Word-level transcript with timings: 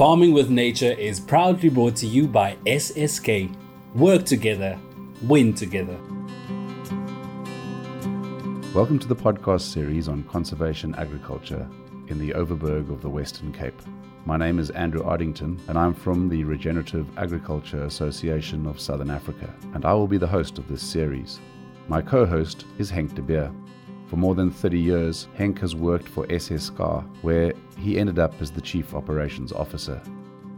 Farming 0.00 0.32
with 0.32 0.48
Nature 0.48 0.92
is 0.92 1.20
proudly 1.20 1.68
brought 1.68 1.94
to 1.96 2.06
you 2.06 2.26
by 2.26 2.56
SSK. 2.64 3.54
Work 3.94 4.24
together, 4.24 4.78
win 5.24 5.52
together. 5.52 5.98
Welcome 8.72 8.98
to 8.98 9.06
the 9.06 9.14
podcast 9.14 9.60
series 9.60 10.08
on 10.08 10.22
conservation 10.22 10.94
agriculture 10.94 11.68
in 12.08 12.18
the 12.18 12.30
Overberg 12.30 12.90
of 12.90 13.02
the 13.02 13.10
Western 13.10 13.52
Cape. 13.52 13.78
My 14.24 14.38
name 14.38 14.58
is 14.58 14.70
Andrew 14.70 15.02
Ardington, 15.02 15.58
and 15.68 15.76
I'm 15.76 15.92
from 15.92 16.30
the 16.30 16.44
Regenerative 16.44 17.06
Agriculture 17.18 17.84
Association 17.84 18.66
of 18.66 18.80
Southern 18.80 19.10
Africa, 19.10 19.54
and 19.74 19.84
I 19.84 19.92
will 19.92 20.08
be 20.08 20.16
the 20.16 20.26
host 20.26 20.56
of 20.56 20.66
this 20.66 20.82
series. 20.82 21.40
My 21.88 22.00
co 22.00 22.24
host 22.24 22.64
is 22.78 22.90
Henk 22.90 23.14
de 23.14 23.20
Beer. 23.20 23.52
For 24.10 24.16
more 24.16 24.34
than 24.34 24.50
30 24.50 24.76
years, 24.76 25.28
Henk 25.38 25.60
has 25.60 25.76
worked 25.76 26.08
for 26.08 26.26
SSK, 26.26 27.04
where 27.22 27.54
he 27.78 27.96
ended 27.96 28.18
up 28.18 28.34
as 28.42 28.50
the 28.50 28.60
Chief 28.60 28.92
Operations 28.92 29.52
Officer. 29.52 30.02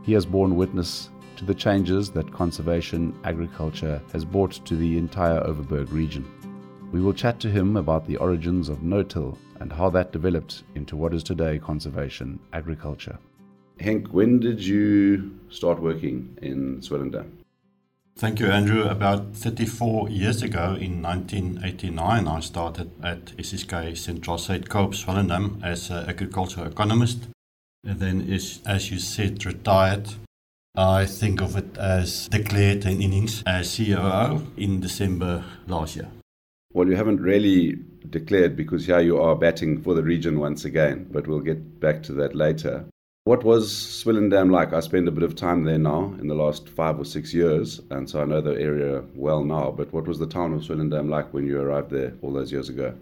He 0.03 0.15
has 0.15 0.25
borne 0.25 0.57
witness 0.57 1.11
to 1.37 1.45
the 1.45 1.53
changes 1.53 2.11
that 2.13 2.33
conservation 2.33 3.15
agriculture 3.25 4.01
has 4.15 4.25
brought 4.25 4.53
to 4.65 4.75
the 4.75 4.97
entire 4.97 5.43
Overberg 5.43 5.93
region. 5.93 6.25
We 6.93 7.03
will 7.03 7.13
chat 7.13 7.41
to 7.41 7.51
him 7.51 7.77
about 7.77 8.07
the 8.07 8.17
origins 8.17 8.71
of 8.71 8.83
no-till 8.83 9.37
and 9.61 9.71
how 9.71 9.91
that 9.91 10.13
developed 10.13 10.63
into 10.75 10.97
what 10.97 11.13
is 11.13 11.23
today 11.23 11.59
conservation 11.59 12.41
agriculture. 12.55 13.19
Henk, 13.79 14.09
when 14.09 14.41
did 14.41 14.65
you 14.65 15.39
start 15.51 15.79
working 15.79 16.39
in 16.41 16.81
Swellendam? 16.81 17.42
Thank 18.17 18.39
you, 18.39 18.47
Andrew. 18.47 18.85
About 18.85 19.35
34 19.35 20.09
years 20.11 20.43
ago, 20.43 20.77
in 20.79 21.03
1989, 21.03 22.29
I 22.29 22.41
started 22.41 22.91
at 23.03 23.37
SSK 23.37 23.97
Central 23.97 24.39
State 24.39 24.69
Coop 24.69 24.93
Swellendam 24.93 25.63
as 25.65 25.91
an 25.91 26.09
agricultural 26.09 26.67
economist. 26.67 27.29
And 27.85 27.99
then, 27.99 28.21
is, 28.21 28.61
as 28.65 28.91
you 28.93 29.01
said, 29.01 29.45
retired. 29.45 30.09
I 30.77 31.05
think 31.05 31.43
of 31.43 31.57
it 31.57 31.77
as 31.77 32.29
declared 32.29 32.87
in 32.87 33.03
innings 33.03 33.43
as 33.45 33.77
COO 33.77 34.47
in 34.57 34.81
December 34.81 35.45
last 35.67 35.97
year. 35.97 36.09
Well, 36.73 36.89
you 36.89 36.97
haven't 36.97 37.21
really 37.21 37.79
declared 38.09 38.57
because 38.57 38.87
here 38.87 39.01
you 39.01 39.21
are 39.21 39.35
batting 39.35 39.83
for 39.83 39.95
the 39.95 40.03
region 40.03 40.39
once 40.39 40.65
again, 40.65 41.09
but 41.11 41.27
we'll 41.27 41.41
get 41.41 41.81
back 41.81 42.03
to 42.05 42.13
that 42.15 42.35
later. 42.35 42.87
What 43.25 43.45
was 43.45 43.73
Swellendam 43.73 44.51
like? 44.51 44.73
I 44.73 44.81
spent 44.81 45.07
a 45.07 45.13
bit 45.13 45.23
of 45.23 45.37
time 45.37 45.63
there 45.63 45.79
now 45.79 46.13
in 46.19 46.27
the 46.27 46.35
last 46.35 46.69
five 46.69 46.99
or 46.99 47.05
six 47.05 47.33
years, 47.33 47.81
and 47.89 48.11
so 48.11 48.21
I 48.21 48.25
know 48.25 48.41
the 48.41 48.61
area 48.61 49.05
well 49.15 49.45
now. 49.45 49.71
But 49.71 49.93
what 49.93 50.09
was 50.09 50.19
the 50.19 50.27
town 50.27 50.53
of 50.55 50.63
Swellendam 50.63 51.09
like 51.09 51.33
when 51.33 51.47
you 51.47 51.61
arrived 51.61 51.93
there 51.93 52.15
all 52.21 52.33
those 52.33 52.51
years 52.51 52.69
ago? 52.69 52.95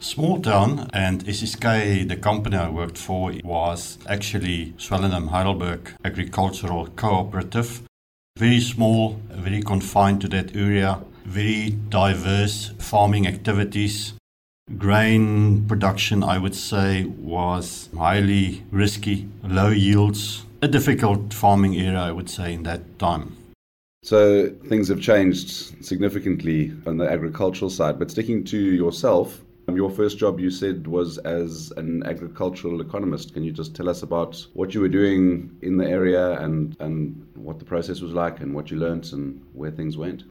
Small 0.00 0.40
town, 0.40 0.88
and 0.94 1.22
SSK, 1.26 2.08
the 2.08 2.16
company 2.16 2.56
I 2.56 2.70
worked 2.70 2.96
for, 2.96 3.34
was 3.44 3.98
actually 4.08 4.72
Swellendam 4.78 5.28
Heidelberg 5.28 5.90
Agricultural 6.02 6.86
Cooperative. 6.96 7.82
Very 8.38 8.60
small, 8.60 9.20
very 9.28 9.60
confined 9.60 10.22
to 10.22 10.28
that 10.28 10.56
area, 10.56 11.02
very 11.26 11.76
diverse 11.90 12.72
farming 12.78 13.26
activities 13.26 14.14
Grain 14.76 15.66
production, 15.66 16.22
I 16.22 16.38
would 16.38 16.54
say, 16.54 17.04
was 17.04 17.88
highly 17.96 18.64
risky, 18.70 19.26
low 19.42 19.70
yields, 19.70 20.44
a 20.60 20.68
difficult 20.68 21.32
farming 21.32 21.74
era, 21.74 22.00
I 22.00 22.12
would 22.12 22.28
say, 22.28 22.52
in 22.52 22.64
that 22.64 22.98
time. 22.98 23.36
So 24.02 24.50
things 24.68 24.88
have 24.88 25.00
changed 25.00 25.84
significantly 25.84 26.72
on 26.86 26.98
the 26.98 27.10
agricultural 27.10 27.70
side. 27.70 27.98
But 27.98 28.10
sticking 28.10 28.44
to 28.44 28.58
yourself, 28.58 29.40
um, 29.68 29.76
your 29.76 29.90
first 29.90 30.18
job 30.18 30.40
you 30.40 30.50
said 30.50 30.86
was 30.86 31.18
as 31.18 31.72
an 31.76 32.02
agricultural 32.04 32.80
economist. 32.80 33.34
Can 33.34 33.44
you 33.44 33.52
just 33.52 33.74
tell 33.74 33.88
us 33.88 34.02
about 34.02 34.46
what 34.54 34.74
you 34.74 34.80
were 34.80 34.88
doing 34.88 35.56
in 35.62 35.76
the 35.76 35.86
area 35.86 36.38
and, 36.40 36.76
and 36.80 37.26
what 37.34 37.58
the 37.58 37.64
process 37.64 38.00
was 38.00 38.12
like 38.12 38.40
and 38.40 38.54
what 38.54 38.70
you 38.70 38.78
learnt 38.78 39.12
and 39.12 39.42
where 39.52 39.70
things 39.70 39.96
went? 39.96 40.24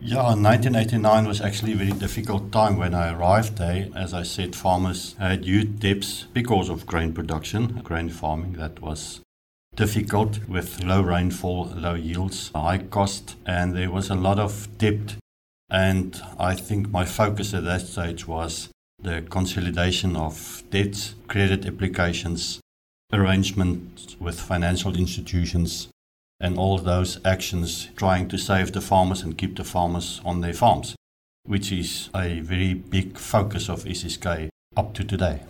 Yeah, 0.00 0.34
1989 0.34 1.26
was 1.26 1.40
actually 1.40 1.72
a 1.72 1.76
very 1.76 1.92
difficult 1.92 2.50
time 2.50 2.76
when 2.76 2.92
I 2.94 3.12
arrived 3.12 3.58
there. 3.58 3.88
As 3.94 4.12
I 4.12 4.24
said, 4.24 4.56
farmers 4.56 5.14
had 5.18 5.44
huge 5.44 5.78
debts 5.78 6.26
because 6.32 6.68
of 6.68 6.86
grain 6.86 7.12
production, 7.12 7.80
grain 7.84 8.08
farming 8.08 8.54
that 8.54 8.80
was 8.80 9.20
difficult 9.74 10.46
with 10.48 10.82
low 10.82 11.02
rainfall, 11.02 11.72
low 11.76 11.94
yields, 11.94 12.50
high 12.54 12.78
cost, 12.78 13.36
and 13.46 13.74
there 13.74 13.90
was 13.90 14.10
a 14.10 14.14
lot 14.14 14.38
of 14.38 14.68
debt. 14.78 15.16
And 15.70 16.20
I 16.38 16.54
think 16.54 16.90
my 16.90 17.04
focus 17.04 17.54
at 17.54 17.64
that 17.64 17.82
stage 17.82 18.26
was 18.26 18.68
the 19.00 19.22
consolidation 19.30 20.16
of 20.16 20.62
debts, 20.70 21.14
credit 21.28 21.64
applications, 21.64 22.60
arrangements 23.12 24.16
with 24.20 24.40
financial 24.40 24.96
institutions, 24.96 25.88
and 26.42 26.58
all 26.58 26.76
those 26.76 27.18
actions 27.24 27.88
trying 27.96 28.28
to 28.28 28.36
save 28.36 28.72
the 28.72 28.80
farmers 28.80 29.22
and 29.22 29.38
keep 29.38 29.56
the 29.56 29.64
farmers 29.64 30.20
on 30.24 30.40
their 30.40 30.52
farms, 30.52 30.96
which 31.44 31.72
is 31.72 32.10
a 32.14 32.40
very 32.40 32.74
big 32.74 33.16
focus 33.16 33.70
of 33.70 33.84
SSK 33.84 34.48
up 34.76 34.92
to 34.94 35.04
today. 35.04 35.44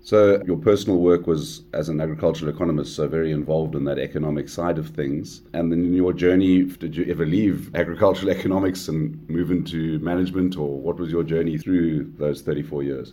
So, 0.00 0.40
your 0.46 0.56
personal 0.56 1.00
work 1.00 1.26
was 1.26 1.64
as 1.74 1.88
an 1.88 2.00
agricultural 2.00 2.54
economist, 2.54 2.94
so 2.94 3.08
very 3.08 3.32
involved 3.32 3.74
in 3.74 3.84
that 3.84 3.98
economic 3.98 4.48
side 4.48 4.78
of 4.78 4.90
things. 4.90 5.42
And 5.52 5.72
then 5.72 5.84
in 5.84 5.92
your 5.92 6.12
journey, 6.12 6.62
did 6.62 6.96
you 6.96 7.04
ever 7.10 7.26
leave 7.26 7.74
agricultural 7.74 8.30
economics 8.38 8.86
and 8.86 9.28
move 9.28 9.50
into 9.50 9.98
management, 9.98 10.56
or 10.56 10.80
what 10.80 10.98
was 10.98 11.10
your 11.10 11.24
journey 11.24 11.58
through 11.58 12.12
those 12.16 12.42
34 12.42 12.84
years? 12.84 13.12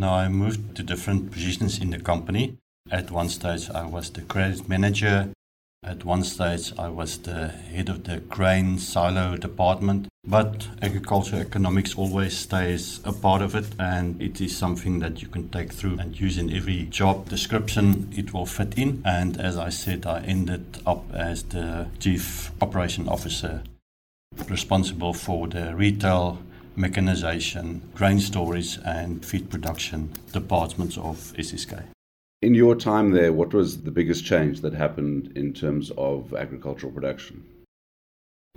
No, 0.00 0.08
I 0.08 0.28
moved 0.28 0.74
to 0.76 0.82
different 0.82 1.30
positions 1.30 1.78
in 1.78 1.90
the 1.90 2.00
company. 2.00 2.56
At 2.90 3.10
one 3.10 3.28
stage, 3.28 3.70
I 3.70 3.86
was 3.86 4.10
the 4.10 4.22
credit 4.22 4.68
manager, 4.68 5.30
at 5.92 6.04
one 6.04 6.22
stage, 6.22 6.72
I 6.78 6.88
was 6.88 7.18
the 7.18 7.48
head 7.48 7.88
of 7.88 8.04
the 8.04 8.18
grain 8.18 8.78
silo 8.78 9.36
department, 9.36 10.08
but 10.24 10.68
agriculture 10.80 11.36
economics 11.36 11.96
always 11.96 12.36
stays 12.36 13.00
a 13.04 13.12
part 13.12 13.42
of 13.42 13.54
it, 13.54 13.66
and 13.78 14.20
it 14.22 14.40
is 14.40 14.56
something 14.56 15.00
that 15.00 15.20
you 15.20 15.28
can 15.28 15.48
take 15.48 15.72
through 15.72 15.98
and 15.98 16.18
use 16.18 16.38
in 16.38 16.50
every 16.52 16.84
job 16.84 17.28
description 17.28 18.08
it 18.16 18.32
will 18.32 18.46
fit 18.46 18.78
in. 18.78 19.02
And 19.04 19.40
as 19.40 19.58
I 19.58 19.68
said, 19.68 20.06
I 20.06 20.20
ended 20.20 20.78
up 20.86 21.04
as 21.12 21.42
the 21.42 21.88
chief 21.98 22.52
operation 22.62 23.08
officer 23.08 23.62
responsible 24.48 25.12
for 25.12 25.46
the 25.46 25.74
retail 25.74 26.38
mechanization, 26.74 27.82
grain 27.94 28.18
storage, 28.18 28.78
and 28.84 29.24
feed 29.24 29.50
production 29.50 30.10
departments 30.32 30.96
of 30.96 31.34
SSK. 31.36 31.82
In 32.42 32.54
your 32.54 32.74
time 32.74 33.12
there, 33.12 33.32
what 33.32 33.54
was 33.54 33.82
the 33.82 33.92
biggest 33.92 34.24
change 34.24 34.62
that 34.62 34.74
happened 34.74 35.32
in 35.36 35.52
terms 35.52 35.92
of 35.96 36.34
agricultural 36.34 36.92
production? 36.92 37.44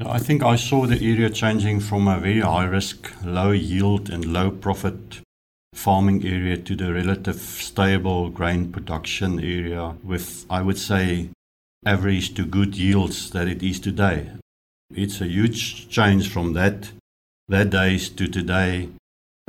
I 0.03 0.18
think 0.18 0.41
I 0.44 0.56
saw 0.56 0.88
the 0.88 0.96
area 0.96 1.29
changing 1.29 1.81
from 1.81 2.07
a 2.07 2.19
very 2.19 2.41
high 2.41 2.66
risk, 2.66 3.12
low 3.24 3.51
yield, 3.51 4.09
and 4.09 4.34
low 4.34 4.50
profit 4.50 5.22
farming 5.75 6.25
area 6.25 6.57
to 6.57 6.75
the 6.75 6.91
relative 6.91 7.35
stable 7.35 8.29
grain 8.29 8.72
production 8.72 9.40
area 9.40 9.95
with, 10.03 10.47
I 10.50 10.63
would 10.63 10.79
say, 10.79 11.29
average 11.85 12.34
to 12.34 12.45
good 12.45 12.75
yields 12.75 13.29
that 13.31 13.47
it 13.47 13.62
is 13.62 13.79
today. 13.79 14.31
It's 14.90 15.22
a 15.22 15.28
huge 15.28 15.90
change 15.90 16.31
from 16.31 16.53
that, 16.53 16.90
that 17.50 17.69
days 17.69 18.09
to 18.09 18.28
today 18.28 18.90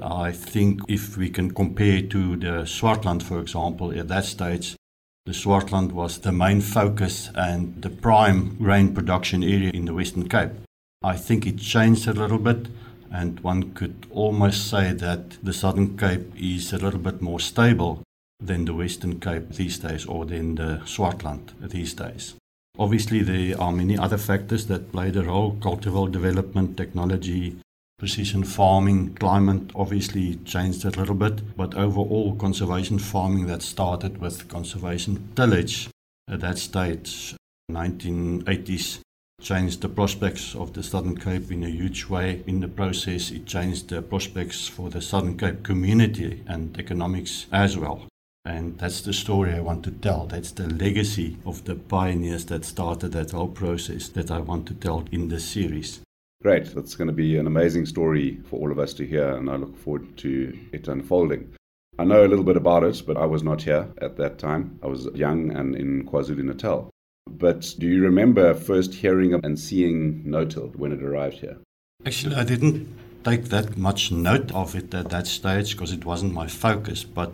I 0.03 0.31
think 0.33 0.81
if 0.89 1.17
we 1.17 1.31
can 1.31 1.53
compare 1.53 2.03
to 2.03 2.37
the 2.37 2.65
Swartland, 2.67 3.23
for 3.23 3.41
example, 3.41 3.99
at 3.99 4.09
that 4.09 4.27
stage, 4.27 4.77
the 5.25 5.33
Swartland 5.33 5.93
was 5.93 6.19
the 6.19 6.33
main 6.33 6.61
focus 6.61 7.31
and 7.35 7.81
the 7.81 7.89
prime 7.89 8.57
grain 8.57 8.95
production 8.95 9.43
area 9.43 9.71
in 9.71 9.87
the 9.87 9.95
Western 9.95 10.29
Cape. 10.29 10.51
I 11.03 11.17
think 11.17 11.47
it 11.47 11.59
changed 11.59 12.07
a 12.07 12.13
little 12.13 12.39
bit, 12.39 12.69
and 13.11 13.41
one 13.41 13.73
could 13.73 14.07
almost 14.11 14.69
say 14.69 14.93
that 14.93 15.43
the 15.43 15.55
Southern 15.55 15.97
Cape 15.97 16.31
is 16.37 16.75
a 16.75 16.79
little 16.79 17.01
bit 17.01 17.23
more 17.23 17.41
stable 17.41 18.03
than 18.39 18.67
the 18.67 18.75
Western 18.75 19.19
Cape 19.19 19.49
these 19.51 19.79
days 19.79 20.05
or 20.05 20.27
than 20.27 20.57
the 20.57 20.83
Swartland 20.85 21.55
these 21.59 21.95
days. 21.95 22.35
Obviously, 22.79 23.23
there 23.23 23.59
are 23.59 23.73
many 23.73 23.97
other 23.97 24.19
factors 24.19 24.67
that 24.67 24.93
played 24.93 25.17
a 25.17 25.23
role 25.23 25.57
cultivar 25.59 26.13
development, 26.13 26.77
technology, 26.77 27.57
Precision 27.99 28.45
farming, 28.45 29.15
climate 29.15 29.71
obviously 29.75 30.35
changed 30.45 30.85
a 30.85 30.91
little 30.91 31.15
bit, 31.15 31.57
but 31.57 31.75
overall, 31.75 32.37
conservation 32.37 32.99
farming 32.99 33.47
that 33.47 33.63
started 33.63 34.21
with 34.21 34.49
conservation 34.49 35.33
tillage 35.35 35.89
at 36.29 36.41
that 36.41 36.59
stage, 36.59 37.35
1980s, 37.73 38.99
changed 39.41 39.81
the 39.81 39.89
prospects 39.89 40.55
of 40.55 40.75
the 40.75 40.83
Southern 40.83 41.17
Cape 41.17 41.51
in 41.51 41.65
a 41.65 41.71
huge 41.71 42.05
way. 42.07 42.43
In 42.47 42.61
the 42.61 42.69
process, 42.69 43.31
it 43.31 43.47
changed 43.47 43.89
the 43.89 44.03
prospects 44.03 44.69
for 44.69 44.91
the 44.91 45.01
Southern 45.01 45.39
Cape 45.39 45.63
community 45.63 46.43
and 46.47 46.79
economics 46.79 47.47
as 47.51 47.79
well. 47.79 48.03
And 48.45 48.79
that's 48.79 49.01
the 49.01 49.15
story 49.15 49.55
I 49.55 49.61
want 49.61 49.85
to 49.85 49.91
tell. 49.91 50.27
That's 50.27 50.53
the 50.53 50.69
legacy 50.69 51.39
of 51.47 51.65
the 51.65 51.75
pioneers 51.75 52.45
that 52.47 52.67
started 52.67 53.13
that 53.13 53.31
whole 53.31 53.49
process 53.49 54.09
that 54.11 54.31
I 54.31 54.41
want 54.41 54.67
to 54.67 54.75
tell 54.75 55.05
in 55.11 55.29
this 55.29 55.47
series. 55.47 56.01
Great. 56.47 56.77
That's 56.77 56.95
going 56.95 57.09
to 57.09 57.13
be 57.13 57.39
an 57.39 57.49
amazing 57.49 57.87
story 57.87 58.39
for 58.49 58.61
all 58.61 58.71
of 58.71 58.79
us 58.79 58.95
to 58.95 59.05
hear, 59.05 59.31
and 59.31 59.51
I 59.51 59.57
look 59.57 59.77
forward 59.77 60.17
to 60.19 60.57
it 60.71 60.87
unfolding. 60.87 61.53
I 61.99 62.05
know 62.05 62.25
a 62.25 62.29
little 62.29 62.45
bit 62.45 62.57
about 62.57 62.85
it, 62.85 63.03
but 63.05 63.17
I 63.17 63.27
was 63.27 63.43
not 63.43 63.63
here 63.63 63.89
at 64.01 64.17
that 64.19 64.39
time. 64.39 64.79
I 64.81 64.87
was 64.87 65.09
young 65.13 65.51
and 65.51 65.75
in 65.75 66.07
KwaZulu 66.07 66.45
Natal. 66.45 66.89
But 67.29 67.75
do 67.81 67.89
you 67.89 68.01
remember 68.01 68.55
first 68.55 68.95
hearing 68.95 69.35
and 69.35 69.59
seeing 69.59 70.23
no-till 70.25 70.69
when 70.77 70.93
it 70.93 71.03
arrived 71.03 71.39
here? 71.39 71.57
Actually, 72.07 72.37
I 72.37 72.45
didn't 72.45 72.97
take 73.25 73.47
that 73.47 73.77
much 73.77 74.13
note 74.13 74.55
of 74.55 74.77
it 74.77 74.95
at 74.95 75.11
that 75.11 75.27
stage 75.27 75.73
because 75.73 75.91
it 75.91 76.05
wasn't 76.05 76.33
my 76.33 76.47
focus. 76.47 77.03
But 77.03 77.33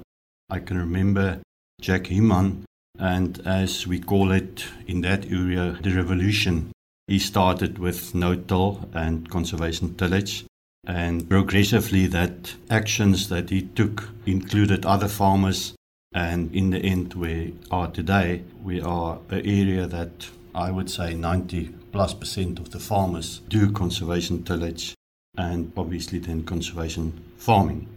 I 0.49 0.59
can 0.59 0.79
remember 0.79 1.43
Jack 1.83 2.05
Heeman, 2.05 2.63
and 2.99 3.43
as 3.47 3.87
we 3.87 4.01
call 4.01 4.33
it 4.33 4.65
in 4.87 5.03
that 5.03 5.27
area, 5.27 5.79
the 5.83 5.95
revolution. 5.95 6.73
He 7.13 7.19
started 7.19 7.79
with 7.79 8.15
no-till 8.15 8.89
and 8.95 9.29
conservation 9.29 9.95
tillage. 9.97 10.47
And 10.87 11.29
progressively, 11.29 12.07
that 12.07 12.55
actions 12.71 13.29
that 13.29 13.51
he 13.51 13.61
took 13.61 14.09
included 14.25 14.87
other 14.87 15.09
farmers. 15.09 15.75
And 16.15 16.51
in 16.55 16.71
the 16.71 16.79
end, 16.79 17.13
we 17.13 17.55
are 17.71 17.91
today, 17.91 18.45
we 18.65 18.81
are 18.81 19.19
an 19.29 19.45
area 19.45 19.87
that 19.89 20.31
I 20.55 20.71
would 20.71 20.89
say 20.89 21.13
90 21.13 21.75
plus 21.93 22.15
percent 22.15 22.59
of 22.59 22.71
the 22.71 22.81
farmers 22.81 23.43
do 23.47 23.71
conservation 23.71 24.43
tillage 24.43 24.95
and 25.37 25.71
obviously 25.77 26.19
then 26.19 26.45
conservation 26.45 27.23
farming. 27.37 27.89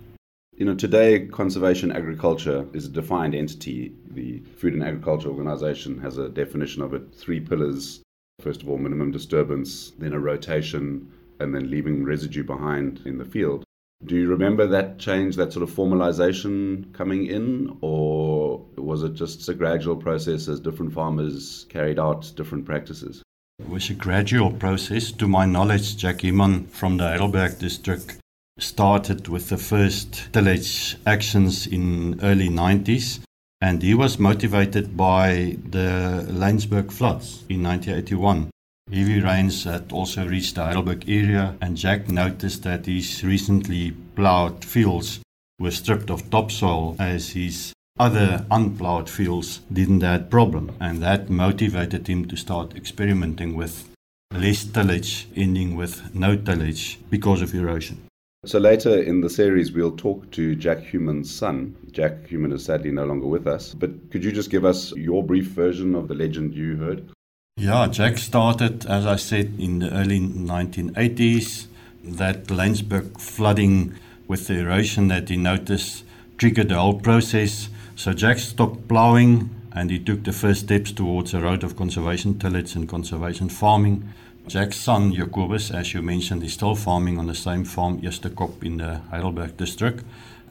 You 0.58 0.66
know, 0.66 0.76
today 0.76 1.28
conservation 1.28 1.94
agriculture 1.94 2.68
is 2.74 2.88
a 2.88 2.90
defined 2.90 3.34
entity. 3.34 3.94
The 4.10 4.40
Food 4.58 4.74
and 4.74 4.84
Agriculture 4.84 5.30
Organization 5.30 6.00
has 6.00 6.18
a 6.18 6.28
definition 6.28 6.82
of 6.82 6.94
it 6.94 7.16
three 7.16 7.40
pillars. 7.40 8.02
First 8.46 8.62
of 8.62 8.70
all, 8.70 8.78
minimum 8.78 9.12
disturbance, 9.12 9.92
then 9.98 10.14
a 10.14 10.20
rotation, 10.20 11.12
and 11.40 11.56
then 11.56 11.72
leaving 11.72 12.04
residue 12.04 12.44
behind 12.44 13.02
in 13.04 13.18
the 13.18 13.26
field. 13.26 13.64
Do 14.04 14.16
you 14.16 14.28
remember 14.28 14.68
that 14.68 15.00
change, 15.00 15.36
that 15.38 15.52
sort 15.52 15.68
of 15.68 15.76
formalization 15.76 16.94
coming 16.94 17.26
in, 17.26 17.76
or 17.82 18.64
was 18.76 19.02
it 19.02 19.16
just 19.16 19.50
a 19.50 19.56
gradual 19.56 19.96
process 19.96 20.48
as 20.48 20.60
different 20.60 20.94
farmers 20.94 21.66
carried 21.70 21.98
out 21.98 22.32
different 22.36 22.66
practices? 22.66 23.24
It 23.58 23.68
was 23.68 23.90
a 23.90 23.96
gradual 23.96 24.52
process. 24.52 25.12
To 25.14 25.28
my 25.28 25.48
knowledge, 25.48 25.98
Jack 25.98 26.18
Heeman 26.18 26.70
from 26.70 26.98
the 26.98 27.06
Heidelberg 27.06 27.58
district 27.58 28.20
started 28.60 29.28
with 29.28 29.50
the 29.50 29.58
first 29.58 30.32
tillage 30.34 30.98
actions 31.08 31.66
in 31.66 32.20
early 32.22 32.50
90s 32.50 33.22
and 33.66 33.82
he 33.82 33.96
was 33.96 34.20
motivated 34.20 34.96
by 34.96 35.58
the 35.72 36.24
Laingsburg 36.30 36.92
floods 36.92 37.44
in 37.50 37.64
1981. 37.64 38.52
Heavy 38.94 39.20
rains 39.20 39.64
had 39.64 39.92
also 39.92 40.28
reached 40.28 40.54
the 40.54 40.64
Heidelberg 40.64 41.10
area, 41.10 41.56
and 41.60 41.76
Jack 41.76 42.08
noticed 42.08 42.62
that 42.62 42.86
his 42.86 43.24
recently 43.24 43.90
ploughed 44.16 44.64
fields 44.64 45.20
were 45.60 45.72
stripped 45.72 46.12
of 46.12 46.30
topsoil 46.30 46.96
as 47.00 47.30
his 47.30 47.74
other 47.98 48.46
unploughed 48.52 49.10
fields 49.10 49.62
didn't 49.74 50.02
have 50.02 50.30
problem, 50.30 50.72
and 50.80 51.02
that 51.02 51.32
motivated 51.32 52.06
him 52.08 52.28
to 52.28 52.38
start 52.38 52.76
experimenting 52.76 53.56
with 53.56 53.90
less 54.32 54.64
tillage, 54.66 55.28
ending 55.36 55.76
with 55.76 56.14
no 56.14 56.36
tillage 56.36 57.00
because 57.10 57.42
of 57.42 57.56
erosion. 57.56 58.06
So 58.46 58.60
later 58.60 59.02
in 59.02 59.22
the 59.22 59.30
series, 59.30 59.72
we'll 59.72 59.98
talk 59.98 60.30
to 60.32 60.56
Jack 60.56 60.78
Heeman's 60.78 61.34
son. 61.34 61.76
Jack 61.92 62.28
Heeman 62.28 62.54
is 62.54 62.64
sadly 62.64 62.92
no 62.92 63.04
longer 63.04 63.26
with 63.26 63.48
us, 63.48 63.74
but 63.74 64.12
could 64.12 64.24
you 64.24 64.32
just 64.32 64.52
give 64.52 64.64
us 64.64 64.92
your 64.92 65.24
brief 65.24 65.48
version 65.48 65.96
of 65.96 66.08
the 66.08 66.14
legend 66.14 66.54
you 66.54 66.76
heard? 66.76 67.10
Yeah, 67.58 67.88
Jack 67.88 68.20
started, 68.20 68.86
as 68.86 69.08
I 69.08 69.16
said, 69.16 69.56
in 69.58 69.80
the 69.80 69.92
early 69.92 70.20
1980s. 70.20 71.66
That 72.04 72.46
Laingsburg 72.46 73.20
flooding 73.20 73.96
with 74.28 74.46
the 74.46 74.60
erosion 74.60 75.08
that 75.08 75.30
he 75.30 75.38
noticed 75.38 76.04
triggered 76.38 76.70
the 76.70 76.76
whole 76.76 77.00
process. 77.00 77.70
So 77.96 78.14
Jack 78.14 78.38
stopped 78.38 78.88
ploughing 78.88 79.50
and 79.72 79.90
he 79.90 79.98
took 79.98 80.24
the 80.24 80.34
first 80.34 80.66
steps 80.66 80.92
towards 80.92 81.34
a 81.34 81.42
road 81.42 81.64
of 81.64 81.76
conservation 81.76 82.38
tillage 82.38 82.76
and 82.76 82.88
conservation 82.88 83.50
farming. 83.50 84.14
Jack's 84.48 84.78
son, 84.78 85.12
Jacobus, 85.12 85.72
as 85.72 85.94
you 85.94 86.02
mentioned, 86.02 86.44
is 86.44 86.54
still 86.54 86.76
farming 86.76 87.18
on 87.18 87.28
the 87.28 87.36
same 87.36 87.66
farm, 87.66 88.00
Eerstekop, 88.02 88.64
in 88.64 88.78
the 88.78 89.02
Heidelberg 89.10 89.58
district, 89.58 90.04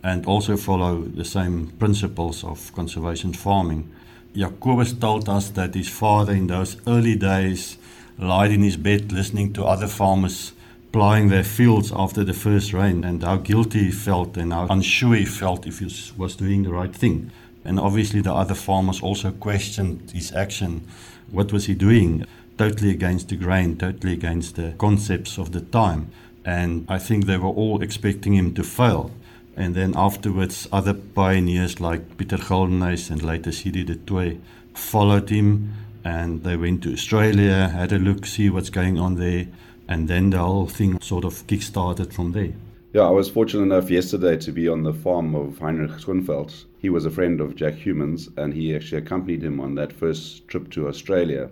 and 0.03 0.27
also 0.27 0.57
follow 0.57 1.03
the 1.03 1.25
same 1.25 1.69
principles 1.79 2.43
of 2.43 2.73
conservation 2.75 3.33
farming. 3.33 3.89
Jacobus 4.35 4.93
told 4.93 5.29
us 5.29 5.51
that 5.51 5.75
his 5.75 5.89
father, 5.89 6.33
in 6.33 6.49
those 6.49 6.77
early 6.89 7.15
days, 7.15 7.79
lied 8.19 8.51
in 8.51 8.63
his 8.63 8.77
bed 8.77 9.13
listening 9.13 9.53
to 9.53 9.65
other 9.65 9.87
farmers 9.87 10.53
ploughing 10.95 11.29
their 11.29 11.43
fields 11.43 11.91
after 11.93 12.23
the 12.23 12.33
first 12.33 12.73
rain 12.73 13.03
and 13.03 13.25
how 13.25 13.37
guilty 13.37 13.81
he 13.81 13.91
felt 13.91 14.37
and 14.37 14.53
how 14.53 14.65
unsure 14.71 15.17
he 15.17 15.25
felt 15.25 15.67
if 15.67 15.81
he 15.81 15.91
was 16.17 16.37
doing 16.37 16.63
the 16.63 16.71
right 16.71 16.95
thing. 16.95 17.33
And 17.65 17.81
obviously, 17.81 18.21
the 18.21 18.33
other 18.33 18.55
farmers 18.55 19.03
also 19.03 19.33
questioned 19.33 20.13
his 20.13 20.33
action. 20.33 20.87
What 21.33 21.53
was 21.53 21.67
he 21.67 21.75
doing? 21.75 22.25
Totally 22.57 22.91
against 22.91 23.29
the 23.29 23.37
grain, 23.37 23.77
totally 23.77 24.13
against 24.13 24.57
the 24.57 24.75
concepts 24.79 25.39
of 25.39 25.53
the 25.53 25.61
time. 25.61 26.11
And 26.45 26.87
I 26.89 26.99
think 26.99 27.27
they 27.27 27.39
were 27.39 27.49
all 27.49 27.83
expecting 27.83 28.35
him 28.35 28.55
to 28.55 28.63
fail. 28.63 29.11
And 29.57 29.75
then 29.75 29.95
afterwards, 29.97 30.69
other 30.73 30.95
pioneers 30.95 31.81
like 31.81 32.17
Peter 32.17 32.37
Gildenhuys 32.37 33.11
and 33.11 33.23
later 33.23 33.53
Sidi 33.53 33.85
de 33.85 34.39
followed 34.75 35.31
him 35.31 35.73
and 36.05 36.45
they 36.45 36.57
went 36.57 36.83
to 36.83 36.93
Australia, 36.93 37.69
had 37.69 37.93
a 37.93 37.99
look, 37.99 38.27
see 38.27 38.51
what's 38.51 38.71
going 38.71 38.99
on 38.99 39.15
there. 39.15 39.47
And 39.89 40.07
then 40.09 40.31
the 40.31 40.39
whole 40.39 40.67
thing 40.67 41.01
sort 41.01 41.25
of 41.25 41.47
kick-started 41.47 42.13
from 42.13 42.33
there. 42.33 42.53
Yeah, 42.93 43.03
I 43.03 43.11
was 43.11 43.29
fortunate 43.29 43.63
enough 43.63 43.91
yesterday 43.91 44.37
to 44.37 44.53
be 44.53 44.69
on 44.69 44.83
the 44.83 44.93
farm 44.93 45.35
of 45.35 45.59
Heinrich 45.59 45.99
Schoenfeld. 45.99 46.55
He 46.79 46.91
was 46.91 47.07
a 47.07 47.11
friend 47.11 47.41
of 47.41 47.57
Jack 47.57 47.75
Humans, 47.75 48.29
and 48.37 48.55
he 48.55 48.75
actually 48.75 48.99
accompanied 48.99 49.43
him 49.43 49.61
on 49.61 49.75
that 49.75 49.93
first 49.93 50.47
trip 50.47 50.71
to 50.73 50.89
Australia. 50.89 51.51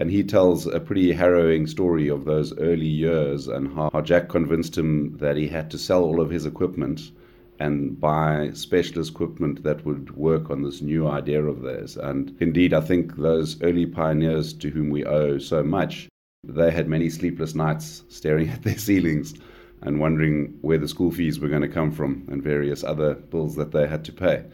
And 0.00 0.10
he 0.10 0.24
tells 0.24 0.66
a 0.66 0.80
pretty 0.80 1.12
harrowing 1.12 1.66
story 1.66 2.08
of 2.08 2.24
those 2.24 2.56
early 2.56 2.86
years 2.86 3.48
and 3.48 3.70
how, 3.74 3.90
how 3.92 4.00
Jack 4.00 4.30
convinced 4.30 4.78
him 4.78 5.18
that 5.18 5.36
he 5.36 5.46
had 5.46 5.70
to 5.72 5.78
sell 5.78 6.04
all 6.04 6.22
of 6.22 6.30
his 6.30 6.46
equipment 6.46 7.12
and 7.58 8.00
buy 8.00 8.48
specialist 8.54 9.10
equipment 9.10 9.62
that 9.62 9.84
would 9.84 10.16
work 10.16 10.48
on 10.48 10.62
this 10.62 10.80
new 10.80 11.06
idea 11.06 11.44
of 11.44 11.60
theirs. 11.60 11.98
And 11.98 12.34
indeed, 12.40 12.72
I 12.72 12.80
think 12.80 13.16
those 13.16 13.62
early 13.62 13.84
pioneers 13.84 14.54
to 14.54 14.70
whom 14.70 14.88
we 14.88 15.04
owe 15.04 15.36
so 15.36 15.62
much, 15.62 16.08
they 16.44 16.70
had 16.70 16.88
many 16.88 17.10
sleepless 17.10 17.54
nights 17.54 18.02
staring 18.08 18.48
at 18.48 18.62
their 18.62 18.78
ceilings 18.78 19.34
and 19.82 20.00
wondering 20.00 20.56
where 20.62 20.78
the 20.78 20.88
school 20.88 21.10
fees 21.10 21.38
were 21.38 21.48
going 21.48 21.60
to 21.60 21.68
come 21.68 21.92
from 21.92 22.26
and 22.30 22.42
various 22.42 22.82
other 22.82 23.16
bills 23.16 23.54
that 23.56 23.72
they 23.72 23.86
had 23.86 24.06
to 24.06 24.14
pay. 24.14 24.44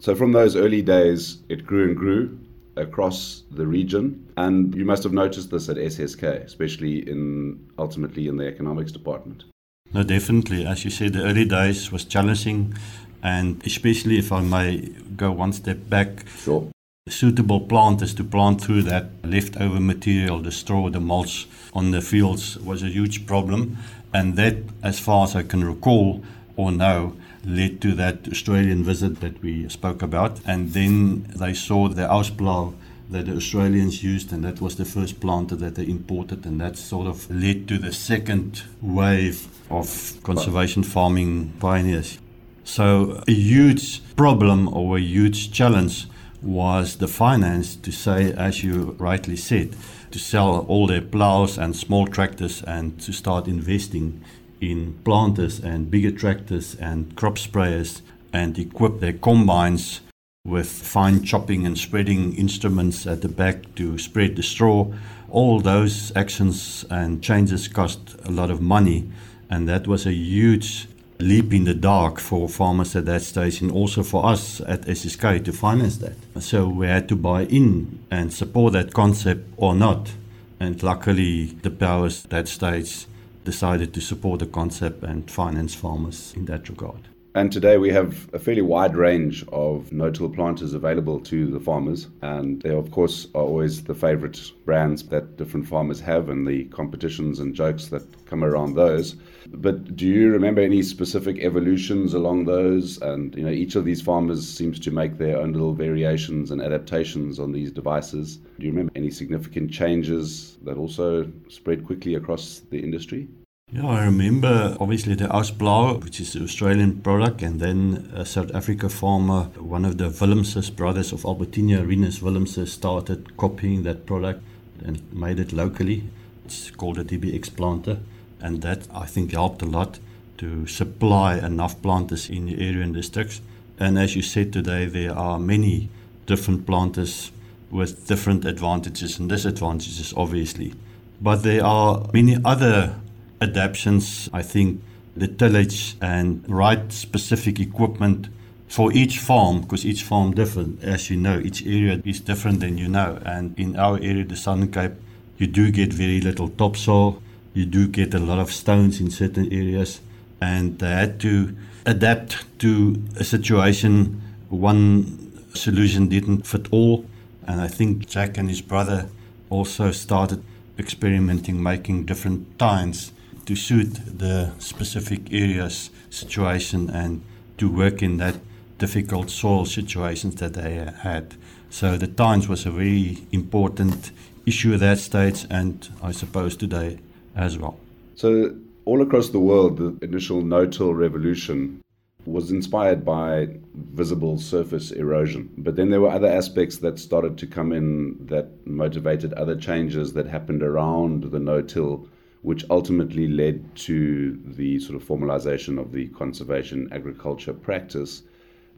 So, 0.00 0.14
from 0.14 0.32
those 0.32 0.56
early 0.56 0.80
days, 0.80 1.42
it 1.50 1.66
grew 1.66 1.84
and 1.88 1.96
grew 1.96 2.38
across 2.76 3.42
the 3.50 3.66
region. 3.66 4.26
And 4.36 4.74
you 4.74 4.84
must 4.84 5.02
have 5.02 5.12
noticed 5.12 5.50
this 5.50 5.68
at 5.68 5.76
SSK, 5.76 6.44
especially 6.44 7.08
in 7.08 7.68
ultimately 7.78 8.28
in 8.28 8.36
the 8.36 8.46
economics 8.46 8.92
department. 8.92 9.44
No, 9.92 10.02
definitely. 10.02 10.66
As 10.66 10.84
you 10.84 10.90
said, 10.90 11.12
the 11.12 11.22
early 11.22 11.44
days 11.44 11.92
was 11.92 12.04
challenging, 12.04 12.74
and 13.22 13.64
especially 13.64 14.18
if 14.18 14.32
I 14.32 14.40
may 14.40 14.88
go 15.16 15.30
one 15.30 15.52
step 15.52 15.88
back. 15.88 16.26
Sure. 16.38 16.68
Suitable 17.08 17.60
planters 17.60 18.14
to 18.14 18.24
plant 18.24 18.62
through 18.62 18.82
that 18.82 19.10
leftover 19.22 19.78
material, 19.78 20.40
the 20.40 20.50
straw, 20.50 20.88
the 20.88 21.00
mulch 21.00 21.46
on 21.74 21.90
the 21.90 22.00
fields 22.00 22.56
was 22.58 22.82
a 22.82 22.88
huge 22.88 23.26
problem. 23.26 23.76
And 24.12 24.36
that, 24.36 24.56
as 24.82 24.98
far 24.98 25.24
as 25.24 25.36
I 25.36 25.42
can 25.42 25.64
recall 25.64 26.22
or 26.56 26.72
know, 26.72 27.14
led 27.46 27.80
to 27.82 27.92
that 27.94 28.28
Australian 28.28 28.84
visit 28.84 29.20
that 29.20 29.42
we 29.42 29.68
spoke 29.68 30.02
about. 30.02 30.40
And 30.46 30.72
then 30.72 31.24
they 31.36 31.54
saw 31.54 31.88
the 31.88 32.02
Ausplow 32.02 32.74
that 33.10 33.26
the 33.26 33.36
Australians 33.36 34.02
used, 34.02 34.32
and 34.32 34.44
that 34.44 34.60
was 34.60 34.76
the 34.76 34.84
first 34.84 35.20
planter 35.20 35.56
that 35.56 35.74
they 35.74 35.86
imported, 35.86 36.46
and 36.46 36.60
that 36.60 36.76
sort 36.76 37.06
of 37.06 37.30
led 37.30 37.68
to 37.68 37.78
the 37.78 37.92
second 37.92 38.62
wave 38.80 39.46
of 39.70 40.18
conservation 40.22 40.82
farming 40.82 41.52
pioneers. 41.60 42.18
So, 42.64 43.22
a 43.28 43.32
huge 43.32 44.02
problem 44.16 44.74
or 44.74 44.96
a 44.96 45.00
huge 45.00 45.52
challenge 45.52 46.06
was 46.42 46.96
the 46.96 47.08
finance 47.08 47.76
to 47.76 47.92
say, 47.92 48.32
as 48.32 48.64
you 48.64 48.96
rightly 48.98 49.36
said, 49.36 49.76
to 50.10 50.18
sell 50.18 50.60
all 50.68 50.86
their 50.86 51.00
plows 51.00 51.58
and 51.58 51.76
small 51.76 52.06
tractors 52.06 52.62
and 52.62 53.00
to 53.00 53.12
start 53.12 53.48
investing 53.48 54.22
in 54.70 54.94
planters 55.04 55.60
and 55.60 55.90
bigger 55.90 56.10
tractors 56.10 56.74
and 56.76 57.14
crop 57.16 57.36
sprayers 57.36 58.00
and 58.32 58.58
equip 58.58 59.00
their 59.00 59.12
combines 59.12 60.00
with 60.44 60.68
fine 60.68 61.22
chopping 61.22 61.64
and 61.64 61.78
spreading 61.78 62.34
instruments 62.36 63.06
at 63.06 63.22
the 63.22 63.28
back 63.28 63.74
to 63.76 63.96
spread 63.98 64.36
the 64.36 64.42
straw. 64.42 64.92
All 65.30 65.60
those 65.60 66.12
actions 66.14 66.84
and 66.90 67.22
changes 67.22 67.66
cost 67.68 68.16
a 68.24 68.30
lot 68.30 68.50
of 68.50 68.60
money, 68.60 69.10
and 69.48 69.68
that 69.68 69.86
was 69.86 70.06
a 70.06 70.12
huge 70.12 70.86
leap 71.18 71.52
in 71.52 71.64
the 71.64 71.74
dark 71.74 72.18
for 72.18 72.48
farmers 72.48 72.94
at 72.96 73.06
that 73.06 73.22
stage 73.22 73.60
and 73.62 73.70
also 73.70 74.02
for 74.02 74.26
us 74.26 74.60
at 74.62 74.82
SSK 74.82 75.44
to 75.44 75.52
finance 75.52 75.98
that. 75.98 76.16
So 76.40 76.68
we 76.68 76.86
had 76.86 77.08
to 77.08 77.16
buy 77.16 77.44
in 77.44 78.00
and 78.10 78.32
support 78.32 78.72
that 78.74 78.92
concept 78.92 79.48
or 79.56 79.74
not. 79.74 80.12
And 80.60 80.82
luckily, 80.82 81.46
the 81.62 81.70
powers 81.70 82.24
at 82.24 82.30
that 82.30 82.48
stage 82.48 83.06
decided 83.44 83.92
to 83.94 84.00
support 84.00 84.40
the 84.40 84.46
concept 84.46 85.02
and 85.02 85.30
finance 85.30 85.74
farmers 85.74 86.32
in 86.36 86.46
that 86.46 86.68
regard. 86.68 87.08
And 87.36 87.50
today 87.50 87.78
we 87.78 87.90
have 87.90 88.32
a 88.32 88.38
fairly 88.38 88.62
wide 88.62 88.94
range 88.94 89.44
of 89.48 89.92
no-till 89.92 90.28
planters 90.28 90.72
available 90.72 91.18
to 91.22 91.48
the 91.48 91.58
farmers. 91.58 92.06
And 92.22 92.62
they, 92.62 92.70
of 92.70 92.92
course, 92.92 93.26
are 93.34 93.42
always 93.42 93.82
the 93.82 93.94
favorite 93.94 94.52
brands 94.64 95.02
that 95.08 95.36
different 95.36 95.66
farmers 95.66 95.98
have 95.98 96.28
and 96.28 96.46
the 96.46 96.66
competitions 96.66 97.40
and 97.40 97.52
jokes 97.52 97.88
that 97.88 98.04
come 98.26 98.44
around 98.44 98.76
those. 98.76 99.16
But 99.48 99.96
do 99.96 100.06
you 100.06 100.30
remember 100.30 100.60
any 100.60 100.80
specific 100.82 101.38
evolutions 101.38 102.14
along 102.14 102.44
those? 102.44 103.02
And, 103.02 103.34
you 103.34 103.42
know, 103.42 103.50
each 103.50 103.74
of 103.74 103.84
these 103.84 104.00
farmers 104.00 104.48
seems 104.48 104.78
to 104.78 104.92
make 104.92 105.18
their 105.18 105.38
own 105.38 105.52
little 105.52 105.74
variations 105.74 106.52
and 106.52 106.62
adaptations 106.62 107.40
on 107.40 107.50
these 107.50 107.72
devices. 107.72 108.36
Do 108.60 108.66
you 108.66 108.70
remember 108.70 108.92
any 108.94 109.10
significant 109.10 109.72
changes 109.72 110.56
that 110.62 110.76
also 110.76 111.32
spread 111.48 111.84
quickly 111.84 112.14
across 112.14 112.60
the 112.70 112.78
industry? 112.78 113.26
Yeah, 113.74 113.88
I 113.88 114.04
remember 114.04 114.76
obviously 114.78 115.16
the 115.16 115.24
Ausplow, 115.24 116.00
which 116.04 116.20
is 116.20 116.34
the 116.34 116.44
Australian 116.44 117.00
product, 117.00 117.42
and 117.42 117.58
then 117.58 118.08
a 118.14 118.24
South 118.24 118.54
Africa 118.54 118.88
farmer, 118.88 119.50
one 119.58 119.84
of 119.84 119.98
the 119.98 120.10
Willemses 120.10 120.70
brothers 120.70 121.12
of 121.12 121.24
Albertinia, 121.24 121.82
Rinus 121.84 122.20
Willemses, 122.20 122.68
started 122.68 123.36
copying 123.36 123.82
that 123.82 124.06
product 124.06 124.44
and 124.84 125.02
made 125.12 125.40
it 125.40 125.52
locally. 125.52 126.04
It's 126.44 126.70
called 126.70 126.98
a 126.98 127.04
DBX 127.04 127.56
planter, 127.56 127.98
and 128.40 128.62
that 128.62 128.86
I 128.94 129.06
think 129.06 129.32
helped 129.32 129.62
a 129.62 129.66
lot 129.66 129.98
to 130.38 130.68
supply 130.68 131.38
enough 131.38 131.82
planters 131.82 132.30
in 132.30 132.46
the 132.46 132.64
area 132.64 132.84
and 132.84 132.94
districts. 132.94 133.40
And 133.80 133.98
as 133.98 134.14
you 134.14 134.22
said 134.22 134.52
today, 134.52 134.86
there 134.86 135.18
are 135.18 135.40
many 135.40 135.88
different 136.26 136.64
planters 136.64 137.32
with 137.72 138.06
different 138.06 138.44
advantages 138.44 139.18
and 139.18 139.28
disadvantages, 139.28 140.14
obviously. 140.16 140.74
But 141.20 141.42
there 141.42 141.64
are 141.64 142.08
many 142.12 142.36
other 142.44 143.00
adaptations. 143.44 144.28
I 144.32 144.42
think 144.42 144.82
the 145.16 145.28
tillage 145.28 145.96
and 146.00 146.44
right 146.48 146.92
specific 146.92 147.60
equipment 147.60 148.28
for 148.68 148.92
each 148.92 149.18
farm, 149.18 149.60
because 149.60 149.86
each 149.86 150.02
farm 150.02 150.34
different, 150.34 150.82
as 150.82 151.08
you 151.08 151.16
know, 151.16 151.38
each 151.38 151.64
area 151.64 152.02
is 152.04 152.20
different 152.20 152.60
than 152.60 152.76
you 152.76 152.88
know. 152.88 153.20
And 153.24 153.56
in 153.58 153.76
our 153.76 153.98
area, 153.98 154.24
the 154.24 154.36
Southern 154.36 154.72
Cape, 154.72 154.94
you 155.38 155.46
do 155.46 155.70
get 155.70 155.92
very 155.92 156.20
little 156.20 156.48
topsoil. 156.48 157.22
You 157.52 157.66
do 157.66 157.86
get 157.86 158.14
a 158.14 158.18
lot 158.18 158.40
of 158.40 158.50
stones 158.50 159.00
in 159.00 159.10
certain 159.10 159.52
areas, 159.52 160.00
and 160.40 160.78
they 160.80 160.90
had 160.90 161.20
to 161.20 161.54
adapt 161.86 162.44
to 162.60 163.00
a 163.16 163.24
situation. 163.24 164.20
One 164.48 165.30
solution 165.54 166.08
didn't 166.08 166.46
fit 166.46 166.66
all, 166.72 167.04
and 167.46 167.60
I 167.60 167.68
think 167.68 168.08
Jack 168.08 168.38
and 168.38 168.48
his 168.48 168.60
brother 168.60 169.08
also 169.50 169.92
started 169.92 170.42
experimenting, 170.78 171.62
making 171.62 172.06
different 172.06 172.58
tines 172.58 173.12
to 173.46 173.56
suit 173.56 174.18
the 174.18 174.52
specific 174.58 175.32
area's 175.32 175.90
situation 176.10 176.90
and 176.90 177.22
to 177.58 177.70
work 177.70 178.02
in 178.02 178.16
that 178.18 178.36
difficult 178.78 179.30
soil 179.30 179.64
situations 179.64 180.36
that 180.36 180.54
they 180.54 180.74
had. 181.02 181.34
So 181.70 181.96
the 181.96 182.06
tines 182.06 182.48
was 182.48 182.66
a 182.66 182.70
very 182.70 183.18
important 183.32 184.10
issue 184.46 184.74
at 184.74 184.80
that 184.80 184.98
stage 184.98 185.46
and 185.50 185.88
I 186.02 186.12
suppose 186.12 186.56
today 186.56 186.98
as 187.34 187.58
well. 187.58 187.78
So 188.14 188.54
all 188.84 189.02
across 189.02 189.30
the 189.30 189.40
world, 189.40 189.78
the 189.78 190.04
initial 190.04 190.42
no-till 190.42 190.94
revolution 190.94 191.80
was 192.26 192.50
inspired 192.50 193.04
by 193.04 193.48
visible 193.74 194.38
surface 194.38 194.90
erosion. 194.90 195.50
But 195.58 195.76
then 195.76 195.90
there 195.90 196.00
were 196.00 196.10
other 196.10 196.28
aspects 196.28 196.78
that 196.78 196.98
started 196.98 197.36
to 197.38 197.46
come 197.46 197.72
in 197.72 198.26
that 198.26 198.66
motivated 198.66 199.32
other 199.34 199.56
changes 199.56 200.14
that 200.14 200.26
happened 200.26 200.62
around 200.62 201.24
the 201.24 201.38
no-till 201.38 202.08
which 202.44 202.64
ultimately 202.70 203.26
led 203.26 203.74
to 203.74 204.38
the 204.44 204.78
sort 204.78 204.94
of 204.94 205.06
formalization 205.06 205.80
of 205.80 205.92
the 205.92 206.06
conservation 206.08 206.88
agriculture 206.92 207.52
practice. 207.52 208.22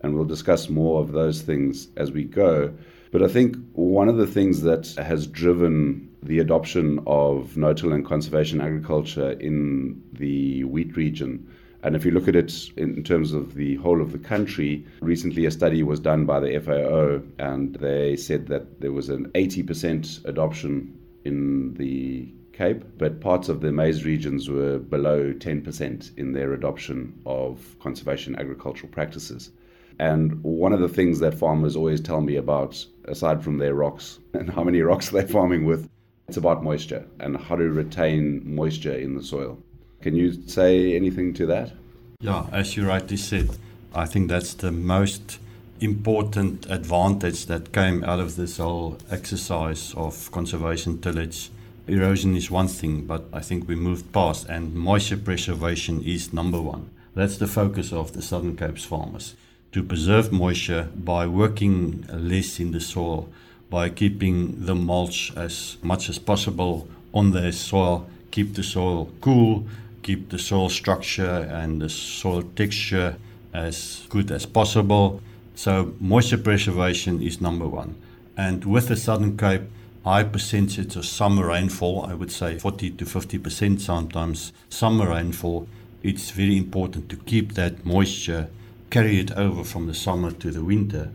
And 0.00 0.14
we'll 0.14 0.24
discuss 0.24 0.68
more 0.68 1.00
of 1.02 1.12
those 1.12 1.42
things 1.42 1.88
as 1.96 2.10
we 2.12 2.24
go. 2.24 2.72
But 3.10 3.22
I 3.22 3.28
think 3.28 3.56
one 3.72 4.08
of 4.08 4.16
the 4.16 4.26
things 4.26 4.62
that 4.62 4.94
has 4.98 5.26
driven 5.26 6.08
the 6.22 6.38
adoption 6.38 7.00
of 7.06 7.56
no-till 7.56 7.92
and 7.92 8.06
conservation 8.06 8.60
agriculture 8.60 9.32
in 9.32 10.02
the 10.12 10.64
wheat 10.64 10.96
region 10.96 11.46
and 11.86 11.94
if 11.94 12.04
you 12.04 12.10
look 12.10 12.26
at 12.26 12.34
it 12.34 12.52
in 12.76 13.04
terms 13.04 13.32
of 13.32 13.54
the 13.54 13.76
whole 13.76 14.02
of 14.02 14.10
the 14.10 14.18
country, 14.18 14.84
recently 15.00 15.46
a 15.46 15.52
study 15.52 15.84
was 15.84 16.00
done 16.00 16.26
by 16.26 16.40
the 16.40 16.58
FAO, 16.58 17.22
and 17.38 17.76
they 17.76 18.16
said 18.16 18.48
that 18.48 18.80
there 18.80 18.90
was 18.90 19.08
an 19.08 19.26
80% 19.36 20.24
adoption 20.24 20.98
in 21.24 21.74
the 21.74 22.28
Cape, 22.56 22.84
but 22.96 23.20
parts 23.20 23.50
of 23.50 23.60
the 23.60 23.70
maize 23.70 24.06
regions 24.06 24.48
were 24.48 24.78
below 24.78 25.32
10% 25.34 26.16
in 26.16 26.32
their 26.32 26.54
adoption 26.54 27.12
of 27.26 27.76
conservation 27.80 28.34
agricultural 28.36 28.90
practices. 28.90 29.50
And 29.98 30.42
one 30.42 30.72
of 30.72 30.80
the 30.80 30.88
things 30.88 31.18
that 31.20 31.34
farmers 31.34 31.76
always 31.76 32.00
tell 32.00 32.22
me 32.22 32.36
about, 32.36 32.84
aside 33.04 33.44
from 33.44 33.58
their 33.58 33.74
rocks 33.74 34.18
and 34.32 34.48
how 34.48 34.64
many 34.64 34.80
rocks 34.80 35.10
they're 35.10 35.28
farming 35.28 35.66
with, 35.66 35.88
it's 36.28 36.38
about 36.38 36.64
moisture 36.64 37.04
and 37.20 37.36
how 37.36 37.56
to 37.56 37.64
retain 37.64 38.42
moisture 38.44 38.96
in 38.96 39.14
the 39.14 39.22
soil. 39.22 39.58
Can 40.00 40.14
you 40.16 40.32
say 40.46 40.96
anything 40.96 41.34
to 41.34 41.46
that? 41.46 41.72
Yeah, 42.20 42.46
as 42.52 42.76
you 42.76 42.88
rightly 42.88 43.18
said, 43.18 43.50
I 43.94 44.06
think 44.06 44.28
that's 44.28 44.54
the 44.54 44.72
most 44.72 45.38
important 45.80 46.66
advantage 46.70 47.46
that 47.46 47.72
came 47.72 48.02
out 48.02 48.18
of 48.18 48.36
this 48.36 48.56
whole 48.56 48.96
exercise 49.10 49.92
of 49.94 50.30
conservation 50.32 50.98
tillage 51.00 51.50
erosion 51.86 52.36
is 52.36 52.50
one 52.50 52.68
thing, 52.68 53.06
but 53.06 53.24
I 53.32 53.40
think 53.40 53.68
we 53.68 53.76
moved 53.76 54.12
past, 54.12 54.48
and 54.48 54.74
moisture 54.74 55.16
preservation 55.16 56.02
is 56.02 56.32
number 56.32 56.60
one. 56.60 56.90
That's 57.14 57.38
the 57.38 57.46
focus 57.46 57.92
of 57.92 58.12
the 58.12 58.22
Southern 58.22 58.56
Cape's 58.56 58.84
farmers 58.84 59.34
to 59.76 59.82
preserve 59.82 60.32
moisture 60.32 60.88
by 60.96 61.26
working 61.26 62.02
less 62.10 62.58
in 62.58 62.72
the 62.72 62.80
soil, 62.80 63.28
by 63.68 63.90
keeping 63.90 64.64
the 64.64 64.74
mulch 64.74 65.32
as 65.36 65.76
much 65.82 66.08
as 66.08 66.18
possible 66.18 66.88
on 67.12 67.32
the 67.32 67.52
soil, 67.52 68.08
keep 68.30 68.54
the 68.54 68.62
soil 68.62 69.10
cool, 69.20 69.66
keep 70.02 70.30
the 70.30 70.38
soil 70.38 70.70
structure 70.70 71.46
and 71.50 71.82
the 71.82 71.90
soil 71.90 72.42
texture 72.54 73.16
as 73.52 74.06
good 74.08 74.30
as 74.30 74.46
possible. 74.46 75.20
So, 75.54 75.94
moisture 76.00 76.38
preservation 76.38 77.20
is 77.22 77.40
number 77.40 77.66
one. 77.66 77.96
And 78.36 78.64
with 78.64 78.88
the 78.88 78.96
Southern 78.96 79.36
Cape, 79.36 79.62
high 80.06 80.22
percentage 80.22 80.94
of 80.94 81.04
summer 81.04 81.48
rainfall, 81.48 82.06
I 82.08 82.14
would 82.14 82.30
say 82.30 82.60
40 82.60 82.90
to 82.90 83.04
50% 83.04 83.80
sometimes 83.80 84.52
summer 84.70 85.08
rainfall, 85.10 85.66
it's 86.00 86.30
very 86.30 86.56
important 86.56 87.08
to 87.08 87.16
keep 87.16 87.54
that 87.54 87.84
moisture, 87.84 88.48
carry 88.88 89.18
it 89.18 89.32
over 89.32 89.64
from 89.64 89.88
the 89.88 89.94
summer 89.94 90.30
to 90.30 90.52
the 90.52 90.62
winter. 90.62 91.10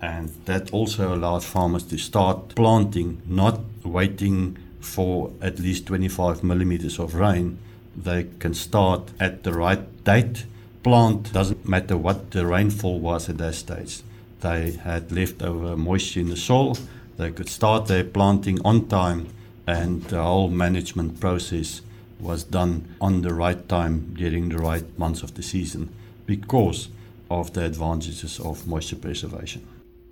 And 0.00 0.30
that 0.46 0.72
also 0.72 1.14
allows 1.14 1.46
farmers 1.46 1.84
to 1.84 1.98
start 1.98 2.56
planting, 2.56 3.22
not 3.26 3.60
waiting 3.84 4.58
for 4.80 5.30
at 5.40 5.60
least 5.60 5.86
25 5.86 6.42
millimeters 6.42 6.98
of 6.98 7.14
rain. 7.14 7.58
They 7.96 8.26
can 8.40 8.54
start 8.54 9.12
at 9.20 9.44
the 9.44 9.52
right 9.52 10.02
date. 10.02 10.46
Plant 10.82 11.32
doesn't 11.32 11.68
matter 11.68 11.96
what 11.96 12.32
the 12.32 12.44
rainfall 12.44 12.98
was 12.98 13.28
at 13.28 13.38
that 13.38 13.54
stage. 13.54 14.02
They 14.40 14.72
had 14.72 15.12
leftover 15.12 15.76
moisture 15.76 16.18
in 16.18 16.30
the 16.30 16.36
soil 16.36 16.76
they 17.16 17.30
could 17.30 17.48
start 17.48 17.86
their 17.86 18.04
planting 18.04 18.60
on 18.64 18.88
time, 18.88 19.28
and 19.66 20.02
the 20.04 20.22
whole 20.22 20.48
management 20.48 21.20
process 21.20 21.82
was 22.18 22.44
done 22.44 22.94
on 23.00 23.22
the 23.22 23.34
right 23.34 23.68
time 23.68 24.14
during 24.14 24.48
the 24.48 24.58
right 24.58 24.98
months 24.98 25.22
of 25.22 25.34
the 25.34 25.42
season 25.42 25.88
because 26.26 26.88
of 27.30 27.52
the 27.52 27.64
advantages 27.64 28.38
of 28.40 28.66
moisture 28.66 28.96
preservation. 28.96 29.66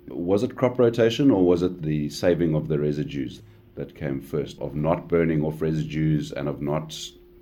Was 0.07 0.43
it 0.43 0.55
crop 0.55 0.77
rotation 0.77 1.31
or 1.31 1.45
was 1.45 1.61
it 1.61 1.81
the 1.81 2.09
saving 2.09 2.53
of 2.55 2.67
the 2.67 2.79
residues 2.79 3.41
that 3.75 3.95
came 3.95 4.19
first, 4.19 4.59
of 4.59 4.75
not 4.75 5.07
burning 5.07 5.43
off 5.43 5.61
residues 5.61 6.31
and 6.31 6.49
of 6.49 6.61
not 6.61 6.97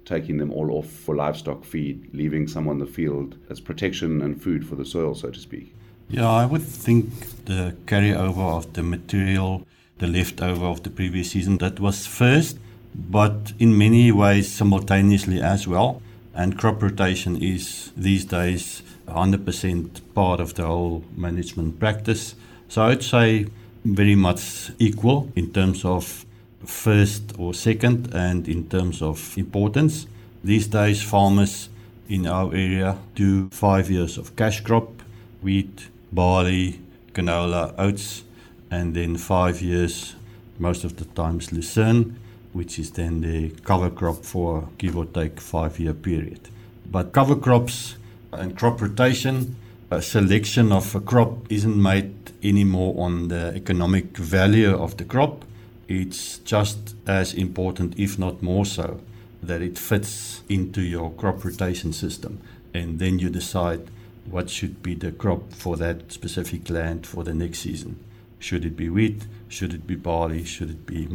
taking 0.06 0.38
them 0.38 0.52
all 0.52 0.72
off 0.72 0.88
for 0.88 1.16
livestock 1.16 1.64
feed, 1.64 2.14
leaving 2.14 2.48
some 2.48 2.68
on 2.68 2.78
the 2.78 2.86
field 2.86 3.36
as 3.50 3.60
protection 3.60 4.22
and 4.22 4.42
food 4.42 4.68
for 4.68 4.76
the 4.76 4.86
soil, 4.86 5.16
so 5.16 5.32
to 5.32 5.40
speak? 5.40 5.74
Yeah, 6.12 6.28
I 6.28 6.48
would 6.48 6.64
think 6.64 7.46
the 7.46 7.76
carryover 7.86 8.58
of 8.58 8.74
the 8.74 8.82
material, 8.82 9.68
the 10.00 10.08
leftover 10.08 10.66
of 10.66 10.82
the 10.82 10.90
previous 10.90 11.32
season, 11.32 11.60
that 11.60 11.80
was 11.80 12.08
first, 12.08 12.58
but 12.96 13.54
in 13.60 13.78
many 13.78 14.12
ways 14.12 14.52
simultaneously 14.52 15.40
as 15.40 15.68
well. 15.68 16.02
And 16.34 16.58
crop 16.58 16.82
rotation 16.82 17.36
is 17.40 17.92
these 17.96 18.26
days 18.26 18.82
100% 19.08 20.02
part 20.16 20.40
of 20.40 20.56
the 20.56 20.66
whole 20.66 21.04
management 21.16 21.80
practice. 21.80 22.34
So 22.70 22.86
I'd 22.86 23.04
say 23.04 23.46
very 23.86 24.16
much 24.16 24.72
equal 24.80 25.32
in 25.36 25.54
terms 25.54 25.86
of 25.86 26.26
first 26.66 27.34
or 27.38 27.54
second 27.54 28.16
and 28.16 28.48
in 28.48 28.68
terms 28.68 29.04
of 29.04 29.38
importance. 29.38 30.08
These 30.44 30.68
days, 30.68 31.04
farmers 31.04 31.70
in 32.08 32.26
our 32.26 32.52
area 32.52 32.98
do 33.14 33.50
five 33.50 33.92
years 33.92 34.18
of 34.18 34.36
cash 34.36 34.62
crop, 34.62 35.04
wheat, 35.44 35.90
barley, 36.12 36.80
canola, 37.14 37.74
oats, 37.78 38.24
and 38.72 38.96
then 38.96 39.18
five 39.18 39.62
years, 39.62 40.16
most 40.58 40.84
of 40.84 40.98
the 40.98 41.06
times 41.06 41.52
lucerne, 41.52 42.20
which 42.54 42.80
is 42.80 42.92
then 42.92 43.22
the 43.22 43.50
cover 43.64 43.90
crop 43.90 44.26
for 44.26 44.70
give 44.78 44.98
or 44.98 45.06
take 45.06 45.40
five 45.40 45.80
year 45.80 45.94
period. 45.94 46.50
But 46.92 47.12
cover 47.14 47.36
crops 47.36 47.96
And 48.32 48.56
crop 48.56 48.82
rotation, 48.82 49.56
a 49.90 50.02
selection 50.02 50.72
of 50.72 50.94
a 50.94 51.00
crop 51.00 51.52
isn't 51.52 51.82
made 51.82 52.14
anymore 52.44 52.94
on 53.04 53.30
the 53.30 53.54
economic 53.56 54.18
value 54.18 54.76
of 54.78 54.98
the 54.98 55.04
crop. 55.04 55.46
It's 55.88 56.38
just 56.40 56.96
as 57.08 57.34
important, 57.34 57.98
if 57.98 58.20
not 58.20 58.44
more 58.44 58.66
so, 58.66 59.02
that 59.42 59.62
it 59.64 59.80
fits 59.80 60.44
into 60.48 60.82
your 60.82 61.12
crop 61.12 61.44
rotation 61.44 61.92
system. 61.92 62.40
And 62.72 63.00
then 63.00 63.18
you 63.18 63.30
decide 63.30 63.90
what 64.30 64.50
should 64.50 64.84
be 64.84 64.94
the 64.94 65.12
crop 65.12 65.54
for 65.54 65.76
that 65.78 66.12
specific 66.12 66.70
land 66.70 67.06
for 67.08 67.24
the 67.24 67.34
next 67.34 67.60
season. 67.60 68.00
Should 68.38 68.64
it 68.66 68.78
be 68.78 68.90
wheat? 68.90 69.28
Should 69.48 69.74
it 69.74 69.88
be 69.88 69.96
barley? 69.96 70.44
Should 70.44 70.70
it 70.70 70.86
be 70.86 71.08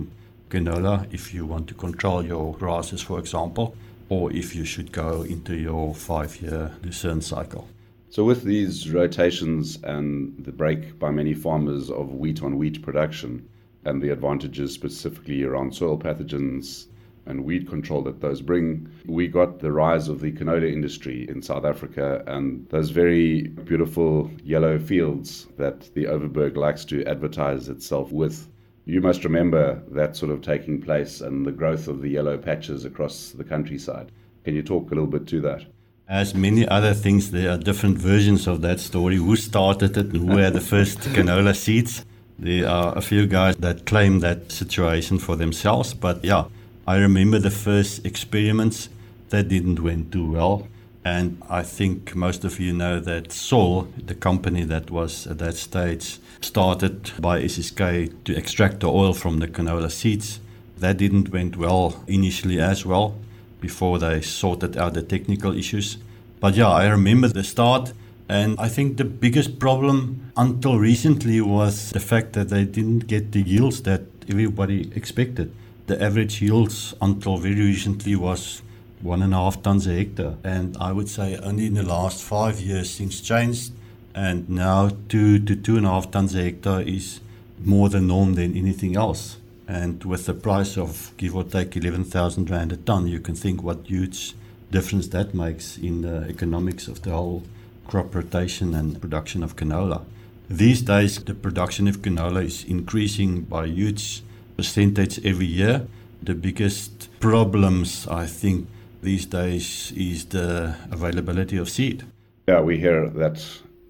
canola 0.51 1.13
if 1.13 1.33
you 1.33 1.47
want 1.47 1.69
to 1.69 1.75
control 1.75 2.25
your 2.25 2.55
grasses, 2.55 3.01
for 3.01 3.19
example? 3.19 3.75
Or 4.09 4.33
if 4.33 4.55
you 4.55 4.65
should 4.65 4.93
go 4.93 5.23
into 5.23 5.57
your 5.57 5.95
five 5.95 6.41
year 6.43 6.73
lucerne 6.83 7.23
cycle. 7.23 7.69
So, 8.11 8.25
with 8.25 8.45
these 8.45 8.93
rotations 8.93 9.79
and 9.83 10.35
the 10.45 10.53
break 10.53 10.99
by 10.99 11.11
many 11.11 11.35
farmers 11.35 11.91
of 11.91 12.13
wheat 12.13 12.43
on 12.43 12.59
wheat 12.59 12.83
production 12.83 13.49
and 13.85 14.01
the 14.01 14.11
advantages 14.11 14.73
specifically 14.73 15.43
around 15.43 15.75
soil 15.75 15.99
pathogens 15.99 16.87
and 17.27 17.45
weed 17.45 17.69
control 17.69 18.03
that 18.03 18.21
those 18.21 18.41
bring, 18.43 18.89
we 19.07 19.29
got 19.29 19.61
the 19.61 19.73
rise 19.73 20.09
of 20.09 20.21
the 20.21 20.33
canola 20.33 20.71
industry 20.71 21.27
in 21.29 21.43
South 21.43 21.65
Africa 21.65 22.23
and 22.27 22.69
those 22.69 22.91
very 22.91 23.49
beautiful 23.65 24.31
yellow 24.43 24.79
fields 24.79 25.47
that 25.57 25.93
the 25.95 26.05
Overberg 26.05 26.57
likes 26.57 26.85
to 26.87 27.05
advertise 27.07 27.69
itself 27.69 28.13
with. 28.13 28.49
You 28.87 29.01
must 29.01 29.25
remember 29.25 29.83
that 29.89 30.17
sort 30.17 30.31
of 30.31 30.43
taking 30.43 30.81
place 30.83 31.21
and 31.21 31.47
the 31.47 31.53
growth 31.53 31.89
of 31.89 32.03
the 32.03 32.11
yellow 32.11 32.37
patches 32.37 32.85
across 32.85 33.31
the 33.31 33.45
countryside. 33.45 34.13
Can 34.45 34.55
you 34.55 34.63
talk 34.63 34.91
a 34.91 34.95
little 34.95 35.07
bit 35.07 35.27
to 35.29 35.41
that? 35.41 35.65
As 36.07 36.35
many 36.35 36.69
other 36.69 36.93
things, 36.93 37.31
there 37.31 37.51
are 37.51 37.57
different 37.57 37.97
versions 37.97 38.47
of 38.47 38.61
that 38.61 38.79
story. 38.79 39.17
Who 39.17 39.37
started 39.37 39.97
it 39.97 40.09
and 40.09 40.31
who 40.31 40.37
had 40.37 40.53
the 40.53 40.61
first 40.61 40.99
canola 41.15 41.57
seeds? 41.57 42.05
There 42.39 42.69
are 42.69 42.97
a 42.97 43.01
few 43.01 43.27
guys 43.27 43.57
that 43.57 43.87
claim 43.87 44.21
that 44.21 44.53
situation 44.53 45.19
for 45.19 45.35
themselves, 45.37 45.95
but 45.95 46.23
yeah, 46.23 46.45
I 46.87 46.99
remember 46.99 47.39
the 47.39 47.51
first 47.51 48.05
experiments 48.05 48.91
that 49.31 49.49
didn't 49.49 49.81
went 49.81 50.13
too 50.13 50.31
well. 50.31 50.69
And 51.03 51.41
I 51.49 51.63
think 51.63 52.15
most 52.15 52.45
of 52.45 52.61
you 52.61 52.75
know 52.75 53.01
that 53.01 53.33
Sol, 53.33 53.89
the 53.97 54.15
company 54.15 54.65
that 54.65 54.91
was 54.91 55.27
at 55.27 55.39
that 55.39 55.57
stage 55.57 56.19
started 56.43 57.11
by 57.19 57.43
SSK 57.43 58.25
to 58.25 58.37
extract 58.37 58.81
the 58.81 58.89
oil 58.89 59.15
from 59.15 59.39
the 59.39 59.49
canola 59.49 59.91
seeds, 59.91 60.41
that 60.79 60.99
didn't 60.99 61.31
went 61.31 61.57
well 61.57 62.05
initially 62.07 62.61
as 62.61 62.85
well 62.85 63.15
before 63.61 63.99
they 63.99 64.21
sorted 64.21 64.77
out 64.77 64.93
the 64.93 65.03
technical 65.03 65.57
issues. 65.57 65.97
But 66.39 66.55
yeah, 66.55 66.69
I 66.69 66.89
remember 66.89 67.29
the 67.29 67.45
start. 67.45 67.95
And 68.29 68.59
I 68.59 68.69
think 68.69 68.99
the 68.99 69.05
biggest 69.05 69.59
problem 69.59 70.33
until 70.37 70.79
recently 70.79 71.41
was 71.41 71.91
the 71.91 72.01
fact 72.01 72.35
that 72.35 72.49
they 72.51 72.65
didn't 72.65 73.07
get 73.07 73.33
the 73.33 73.43
yields 73.43 73.83
that 73.83 74.03
everybody 74.29 74.91
expected. 74.95 75.55
The 75.87 76.03
average 76.03 76.41
yields 76.41 76.95
until 77.03 77.37
very 77.37 77.57
recently 77.57 78.17
was 78.17 78.63
one 79.03 79.23
and 79.23 79.35
a 79.35 79.37
half 79.37 79.63
tons 79.63 79.87
a 79.87 79.93
hectare. 79.93 80.37
And 80.43 80.77
I 80.81 80.93
would 80.93 81.11
say 81.11 81.37
only 81.37 81.67
in 81.67 81.75
the 81.75 81.83
last 81.83 82.23
five 82.23 82.59
years 82.61 82.97
things 82.97 83.21
changed. 83.21 83.73
And 84.15 84.49
now 84.49 84.91
two 85.09 85.39
to 85.41 85.55
two 85.55 85.77
and 85.77 85.85
a 85.85 85.91
half 85.91 86.11
tons 86.11 86.35
a 86.35 86.43
hectare 86.43 86.81
is 86.81 87.21
more 87.63 87.91
the 87.91 88.01
norm 88.01 88.35
than 88.35 88.57
anything 88.57 88.97
else. 88.97 89.37
And 89.69 90.03
with 90.05 90.25
the 90.25 90.33
price 90.33 90.79
of 90.79 91.13
give 91.19 91.37
or 91.37 91.45
take 91.45 91.77
11,000 91.77 92.49
Rand 92.49 92.73
a 92.73 92.77
ton, 92.77 93.07
you 93.07 93.21
can 93.21 93.35
think 93.35 93.63
what 93.63 93.87
huge 93.87 94.35
difference 94.71 95.09
that 95.09 95.35
makes 95.35 95.77
in 95.77 96.01
the 96.01 96.27
economics 96.29 96.89
of 96.89 97.03
the 97.03 97.11
whole 97.11 97.43
crop 97.87 98.15
rotation 98.15 98.75
and 98.75 99.01
production 99.01 99.43
of 99.43 99.57
canola. 99.57 100.03
These 100.49 100.83
days, 100.83 101.23
the 101.23 101.35
production 101.35 101.89
of 101.89 102.03
canola 102.03 102.45
is 102.45 102.65
increasing 102.65 103.43
by 103.43 103.67
huge 103.67 104.23
percentage 104.57 105.25
every 105.25 105.47
year. 105.47 105.87
The 106.23 106.35
biggest 106.35 107.09
problems, 107.21 108.07
I 108.09 108.27
think, 108.27 108.67
these 109.03 109.27
days 109.27 109.93
is 109.97 110.25
the 110.27 110.75
availability 110.91 111.59
of 111.59 111.69
seed. 111.69 112.05
Yeah, 112.49 112.61
we 112.61 112.79
hear 112.79 113.09
that 113.09 113.45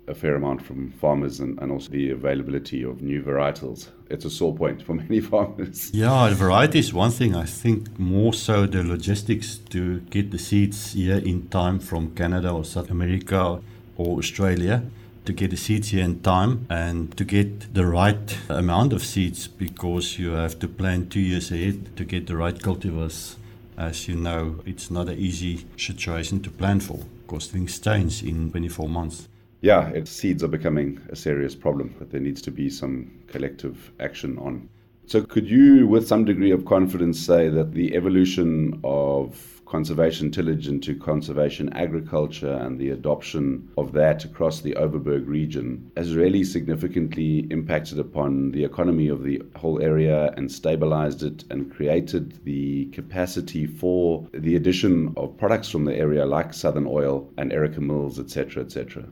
a 0.06 0.14
fair 0.14 0.34
amount 0.34 0.62
from 0.62 0.90
farmers 0.92 1.40
and, 1.40 1.58
and 1.60 1.72
also 1.72 1.90
the 1.90 2.10
availability 2.10 2.82
of 2.82 3.00
new 3.00 3.22
varietals. 3.22 3.88
It's 4.10 4.24
a 4.24 4.30
sore 4.30 4.54
point 4.54 4.82
for 4.82 4.94
many 5.04 5.20
farmers. 5.20 5.90
Yeah, 5.94 6.28
the 6.28 6.34
variety 6.34 6.78
is 6.78 6.92
one 6.92 7.10
thing. 7.10 7.34
I 7.34 7.44
think 7.44 7.98
more 7.98 8.34
so 8.34 8.66
the 8.66 8.82
logistics 8.82 9.58
to 9.70 10.00
get 10.10 10.30
the 10.30 10.38
seeds 10.38 10.92
here 10.92 11.18
in 11.18 11.48
time 11.48 11.78
from 11.78 12.14
Canada 12.14 12.50
or 12.50 12.64
South 12.64 12.90
America 12.90 13.60
or 13.96 14.18
Australia 14.18 14.82
to 15.24 15.32
get 15.32 15.50
the 15.50 15.56
seeds 15.56 15.88
here 15.88 16.04
in 16.04 16.20
time 16.20 16.66
and 16.68 17.16
to 17.16 17.24
get 17.24 17.72
the 17.74 17.86
right 17.86 18.38
amount 18.48 18.92
of 18.92 19.02
seeds 19.02 19.48
because 19.48 20.18
you 20.18 20.30
have 20.30 20.58
to 20.58 20.68
plan 20.68 21.08
two 21.08 21.20
years 21.20 21.50
ahead 21.50 21.96
to 21.96 22.04
get 22.04 22.26
the 22.26 22.36
right 22.36 22.58
cultivars. 22.58 23.36
As 23.76 24.06
you 24.06 24.14
know, 24.14 24.60
it's 24.66 24.90
not 24.90 25.08
an 25.08 25.18
easy 25.18 25.66
situation 25.76 26.40
to 26.42 26.50
plan 26.50 26.80
for 26.80 26.98
because 27.22 27.48
things 27.48 27.78
change 27.78 28.22
in 28.22 28.50
24 28.50 28.88
months 28.88 29.28
yeah, 29.64 29.88
it, 29.88 30.08
seeds 30.08 30.44
are 30.44 30.48
becoming 30.48 31.00
a 31.08 31.16
serious 31.16 31.54
problem 31.54 31.94
that 31.98 32.10
there 32.10 32.20
needs 32.20 32.42
to 32.42 32.50
be 32.50 32.68
some 32.68 33.10
collective 33.28 33.92
action 33.98 34.36
on. 34.36 34.68
So, 35.06 35.22
could 35.22 35.48
you, 35.48 35.86
with 35.86 36.06
some 36.06 36.26
degree 36.26 36.50
of 36.50 36.66
confidence, 36.66 37.18
say 37.18 37.48
that 37.48 37.72
the 37.72 37.96
evolution 37.96 38.78
of 38.84 39.53
conservation 39.66 40.30
tillage 40.30 40.68
into 40.68 40.94
conservation 40.94 41.72
agriculture 41.72 42.52
and 42.52 42.78
the 42.78 42.90
adoption 42.90 43.68
of 43.76 43.92
that 43.92 44.24
across 44.24 44.60
the 44.60 44.74
Overberg 44.74 45.26
region 45.26 45.90
has 45.96 46.14
really 46.14 46.44
significantly 46.44 47.46
impacted 47.50 47.98
upon 47.98 48.50
the 48.52 48.64
economy 48.64 49.08
of 49.08 49.22
the 49.22 49.42
whole 49.56 49.82
area 49.82 50.32
and 50.36 50.50
stabilized 50.50 51.22
it 51.22 51.44
and 51.50 51.72
created 51.72 52.44
the 52.44 52.86
capacity 52.86 53.66
for 53.66 54.26
the 54.32 54.56
addition 54.56 55.12
of 55.16 55.36
products 55.38 55.68
from 55.70 55.84
the 55.84 55.96
area 55.96 56.24
like 56.24 56.54
Southern 56.54 56.86
Oil 56.86 57.28
and 57.38 57.52
Erica 57.52 57.80
Mills, 57.80 58.18
etc., 58.18 58.62
etc. 58.62 59.04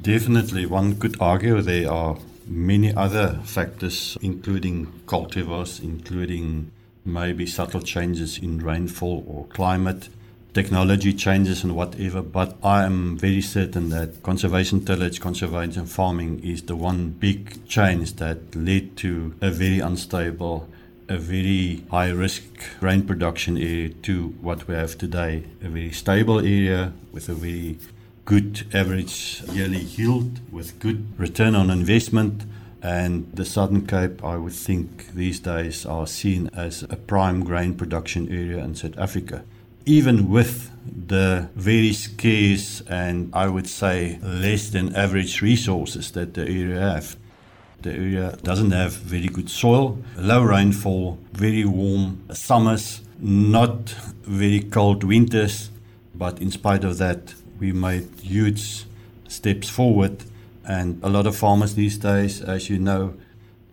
Definitely, 0.00 0.66
one 0.66 0.96
could 0.96 1.16
argue 1.20 1.62
there 1.62 1.90
are 1.90 2.18
many 2.46 2.94
other 2.94 3.40
factors, 3.44 4.18
including 4.20 4.86
cultivars, 5.06 5.82
including 5.82 6.70
maybe 7.04 7.46
subtle 7.46 7.80
changes 7.80 8.38
in 8.38 8.58
rainfall 8.58 9.24
or 9.26 9.46
climate, 9.46 10.08
technology 10.54 11.12
changes 11.12 11.64
and 11.64 11.74
whatever. 11.76 12.22
But 12.22 12.56
I 12.62 12.84
am 12.84 13.18
very 13.18 13.42
certain 13.42 13.90
that 13.90 14.22
conservation 14.22 14.84
tillage, 14.84 15.20
conservation 15.20 15.86
farming 15.86 16.42
is 16.42 16.62
the 16.62 16.76
one 16.76 17.10
big 17.10 17.66
change 17.66 18.14
that 18.14 18.54
led 18.54 18.96
to 18.98 19.34
a 19.40 19.50
very 19.50 19.80
unstable, 19.80 20.68
a 21.08 21.18
very 21.18 21.84
high 21.90 22.10
risk 22.10 22.44
grain 22.80 23.02
production 23.02 23.58
area 23.58 23.90
to 23.90 24.28
what 24.40 24.66
we 24.68 24.74
have 24.74 24.96
today. 24.96 25.44
A 25.62 25.68
very 25.68 25.90
stable 25.90 26.38
area 26.38 26.92
with 27.12 27.28
a 27.28 27.34
very 27.34 27.78
good 28.24 28.66
average 28.72 29.42
yearly 29.52 29.80
yield 29.80 30.40
with 30.50 30.78
good 30.78 31.18
return 31.18 31.54
on 31.54 31.68
investment. 31.68 32.44
And 32.84 33.32
the 33.32 33.46
Southern 33.46 33.86
Cape, 33.86 34.22
I 34.22 34.36
would 34.36 34.52
think 34.52 35.14
these 35.14 35.40
days, 35.40 35.86
are 35.86 36.06
seen 36.06 36.50
as 36.54 36.82
a 36.82 36.96
prime 36.96 37.42
grain 37.42 37.74
production 37.74 38.28
area 38.30 38.62
in 38.62 38.74
South 38.74 38.98
Africa. 38.98 39.42
Even 39.86 40.28
with 40.28 40.70
the 40.84 41.48
very 41.56 41.94
scarce 41.94 42.82
and 42.82 43.30
I 43.34 43.48
would 43.48 43.68
say 43.68 44.18
less 44.22 44.68
than 44.68 44.94
average 44.94 45.40
resources 45.40 46.10
that 46.10 46.34
the 46.34 46.42
area 46.42 46.78
have. 46.78 47.16
The 47.80 47.92
area 47.92 48.38
doesn't 48.42 48.72
have 48.72 48.92
very 48.92 49.28
good 49.28 49.48
soil, 49.48 49.98
low 50.18 50.42
rainfall, 50.42 51.18
very 51.32 51.64
warm 51.64 52.22
summers, 52.34 53.00
not 53.18 53.88
very 54.24 54.60
cold 54.60 55.04
winters, 55.04 55.70
but 56.14 56.38
in 56.38 56.50
spite 56.50 56.84
of 56.84 56.98
that, 56.98 57.32
we 57.58 57.72
made 57.72 58.10
huge 58.20 58.84
steps 59.26 59.70
forward. 59.70 60.22
And 60.66 61.02
a 61.02 61.08
lot 61.08 61.26
of 61.26 61.36
farmers 61.36 61.74
these 61.74 61.98
days, 61.98 62.40
as 62.40 62.70
you 62.70 62.78
know, 62.78 63.14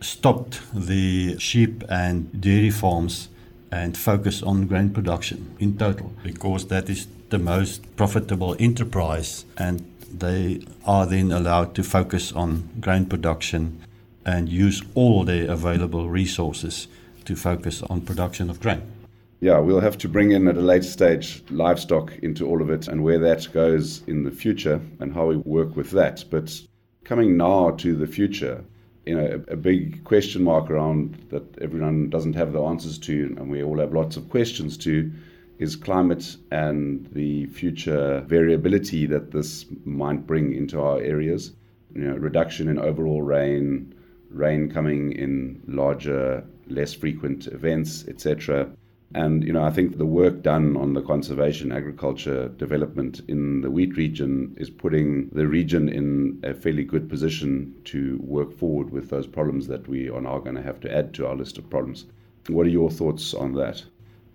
stopped 0.01 0.61
the 0.73 1.37
sheep 1.39 1.83
and 1.89 2.41
dairy 2.41 2.71
farms 2.71 3.29
and 3.71 3.97
focus 3.97 4.43
on 4.43 4.67
grain 4.67 4.89
production 4.89 5.55
in 5.59 5.77
total 5.77 6.11
because 6.23 6.67
that 6.67 6.89
is 6.89 7.07
the 7.29 7.39
most 7.39 7.95
profitable 7.95 8.55
enterprise 8.59 9.45
and 9.57 9.85
they 10.11 10.61
are 10.85 11.05
then 11.05 11.31
allowed 11.31 11.73
to 11.75 11.83
focus 11.83 12.33
on 12.33 12.67
grain 12.81 13.05
production 13.05 13.79
and 14.25 14.49
use 14.49 14.81
all 14.95 15.23
their 15.23 15.49
available 15.49 16.09
resources 16.09 16.87
to 17.23 17.35
focus 17.35 17.81
on 17.83 18.01
production 18.01 18.49
of 18.49 18.59
grain 18.59 18.81
yeah, 19.41 19.57
we'll 19.57 19.81
have 19.81 19.97
to 19.97 20.07
bring 20.07 20.31
in 20.31 20.47
at 20.47 20.55
a 20.55 20.61
later 20.61 20.83
stage 20.83 21.43
livestock 21.49 22.13
into 22.21 22.47
all 22.47 22.61
of 22.61 22.69
it 22.69 22.87
and 22.87 23.03
where 23.03 23.17
that 23.17 23.51
goes 23.51 24.03
in 24.05 24.23
the 24.23 24.29
future 24.29 24.79
and 24.99 25.11
how 25.11 25.25
we 25.25 25.37
work 25.37 25.75
with 25.75 25.89
that. 25.91 26.23
But 26.29 26.61
coming 27.03 27.37
now 27.37 27.71
to 27.71 27.95
the 27.95 28.07
future, 28.07 28.63
you 29.05 29.15
know, 29.15 29.43
a, 29.47 29.53
a, 29.53 29.55
big 29.55 30.03
question 30.03 30.43
mark 30.43 30.69
around 30.69 31.15
that 31.29 31.57
everyone 31.59 32.09
doesn't 32.09 32.35
have 32.35 32.53
the 32.53 32.61
answers 32.61 32.97
to, 32.99 33.35
and 33.37 33.49
we 33.49 33.63
all 33.63 33.79
have 33.79 33.93
lots 33.93 34.17
of 34.17 34.29
questions 34.29 34.77
to, 34.77 35.11
is 35.57 35.75
climate 35.75 36.37
and 36.51 37.07
the 37.13 37.45
future 37.47 38.21
variability 38.27 39.05
that 39.05 39.31
this 39.31 39.65
might 39.85 40.25
bring 40.25 40.53
into 40.53 40.81
our 40.81 40.99
areas. 41.01 41.53
You 41.93 42.01
know, 42.01 42.15
reduction 42.15 42.67
in 42.67 42.79
overall 42.79 43.21
rain, 43.21 43.93
rain 44.29 44.71
coming 44.71 45.11
in 45.11 45.61
larger, 45.67 46.43
less 46.67 46.93
frequent 46.93 47.47
events, 47.47 48.07
etc. 48.07 48.71
And 49.13 49.43
you 49.43 49.51
know, 49.51 49.63
I 49.63 49.71
think 49.71 49.97
the 49.97 50.05
work 50.05 50.41
done 50.41 50.77
on 50.77 50.93
the 50.93 51.01
conservation 51.01 51.71
agriculture 51.71 52.47
development 52.49 53.21
in 53.27 53.61
the 53.61 53.69
wheat 53.69 53.97
region 53.97 54.55
is 54.57 54.69
putting 54.69 55.29
the 55.29 55.47
region 55.47 55.89
in 55.89 56.39
a 56.43 56.53
fairly 56.53 56.83
good 56.83 57.09
position 57.09 57.75
to 57.85 58.19
work 58.23 58.57
forward 58.57 58.91
with 58.91 59.09
those 59.09 59.27
problems 59.27 59.67
that 59.67 59.87
we 59.87 60.09
are 60.09 60.21
now 60.21 60.39
going 60.39 60.55
to 60.55 60.61
have 60.61 60.79
to 60.81 60.95
add 60.95 61.13
to 61.15 61.27
our 61.27 61.35
list 61.35 61.57
of 61.57 61.69
problems. 61.69 62.05
What 62.47 62.65
are 62.65 62.69
your 62.69 62.89
thoughts 62.89 63.33
on 63.33 63.53
that? 63.53 63.83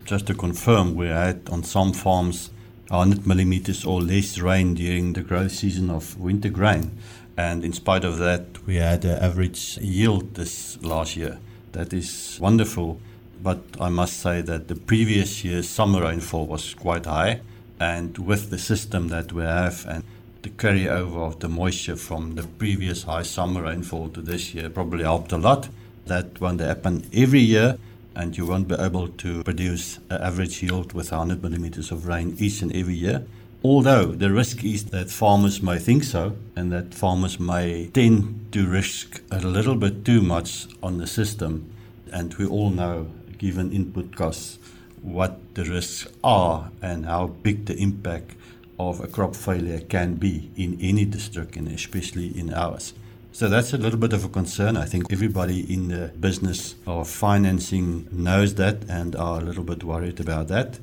Just 0.05 0.27
to 0.27 0.35
confirm, 0.35 0.95
we 0.95 1.07
had 1.09 1.49
on 1.51 1.65
some 1.65 1.93
farms 1.93 2.51
100 2.89 3.27
millimeters 3.27 3.85
or 3.85 4.01
less 4.01 4.39
rain 4.39 4.75
during 4.75 5.15
the 5.15 5.23
growth 5.23 5.53
season 5.53 5.91
of 5.91 6.19
winter 6.21 6.49
grain. 6.49 6.97
And 7.37 7.65
in 7.65 7.73
spite 7.73 8.05
of 8.05 8.19
that, 8.19 8.65
we 8.65 8.77
had 8.77 9.05
an 9.05 9.19
average 9.19 9.79
yield 9.79 10.35
this 10.35 10.81
last 10.83 11.17
year. 11.17 11.39
That 11.73 11.93
is 11.93 12.39
wonderful. 12.41 13.01
But 13.43 13.63
I 13.81 13.89
must 13.89 14.21
say 14.21 14.41
that 14.43 14.69
the 14.69 14.77
previous 14.77 15.45
year's 15.45 15.69
summer 15.69 16.03
rainfall 16.03 16.47
was 16.47 16.75
quite 16.75 17.07
high. 17.07 17.41
And 17.79 18.17
with 18.19 18.51
the 18.51 18.59
system 18.59 19.09
that 19.09 19.33
we 19.33 19.43
have 19.43 19.85
and 19.87 20.03
the 20.43 20.51
carryover 20.51 21.27
of 21.27 21.41
the 21.41 21.49
moisture 21.49 21.97
from 21.97 22.37
the 22.37 22.45
previous 22.45 23.03
high 23.03 23.25
summer 23.25 23.63
rainfall 23.63 24.09
to 24.11 24.23
this 24.23 24.55
year 24.55 24.71
probably 24.71 25.03
helped 25.03 25.33
a 25.33 25.37
lot. 25.37 25.69
That 26.07 26.41
won't 26.41 26.61
happen 26.61 27.05
every 27.13 27.41
year, 27.41 27.79
and 28.15 28.37
you 28.37 28.47
won't 28.47 28.69
be 28.69 28.77
able 28.77 29.09
to 29.09 29.43
produce 29.43 29.99
an 30.09 30.23
average 30.23 30.63
yield 30.63 30.93
with 30.93 31.11
100 31.11 31.43
millimeters 31.43 31.91
of 31.91 32.07
rain 32.07 32.37
each 32.39 32.63
and 32.63 32.75
every 32.77 32.95
year. 32.95 33.25
Although 33.65 34.07
the 34.07 34.31
risk 34.31 34.63
is 34.63 34.85
that 34.87 35.11
farmers 35.11 35.61
may 35.61 35.79
think 35.81 36.05
so, 36.05 36.37
and 36.55 36.71
that 36.71 36.95
farmers 36.95 37.41
may 37.41 37.89
tend 37.89 38.53
to 38.53 38.69
risk 38.69 39.21
a 39.33 39.41
little 39.41 39.75
bit 39.75 40.05
too 40.05 40.23
much 40.23 40.69
on 40.81 40.99
the 40.99 41.09
system. 41.09 41.69
And 42.13 42.33
we 42.35 42.47
all 42.47 42.71
know, 42.71 43.09
given 43.39 43.73
input 43.73 44.15
costs, 44.17 44.59
what 45.03 45.39
the 45.55 45.65
risks 45.65 46.07
are 46.25 46.71
and 46.83 47.07
how 47.07 47.29
big 47.29 47.67
the 47.67 47.77
impact 47.77 48.33
of 48.79 49.01
a 49.01 49.07
crop 49.07 49.35
failure 49.35 49.81
can 49.81 50.15
be 50.15 50.51
in 50.57 50.79
any 50.81 51.05
district, 51.05 51.57
and 51.57 51.69
especially 51.69 52.39
in 52.39 52.53
ours. 52.53 52.93
So 53.33 53.49
that's 53.49 53.73
a 53.75 53.77
little 53.77 53.99
bit 53.99 54.13
of 54.13 54.25
a 54.25 54.29
concern. 54.29 54.77
I 54.77 54.87
think 54.87 55.13
everybody 55.13 55.61
in 55.73 55.89
the 55.89 56.09
business 56.19 56.75
of 56.87 57.09
financing 57.09 58.09
knows 58.11 58.55
that 58.55 58.85
and 58.89 59.15
are 59.15 59.41
a 59.41 59.45
little 59.45 59.65
bit 59.65 59.85
worried 59.85 60.21
about 60.21 60.49
that. 60.49 60.79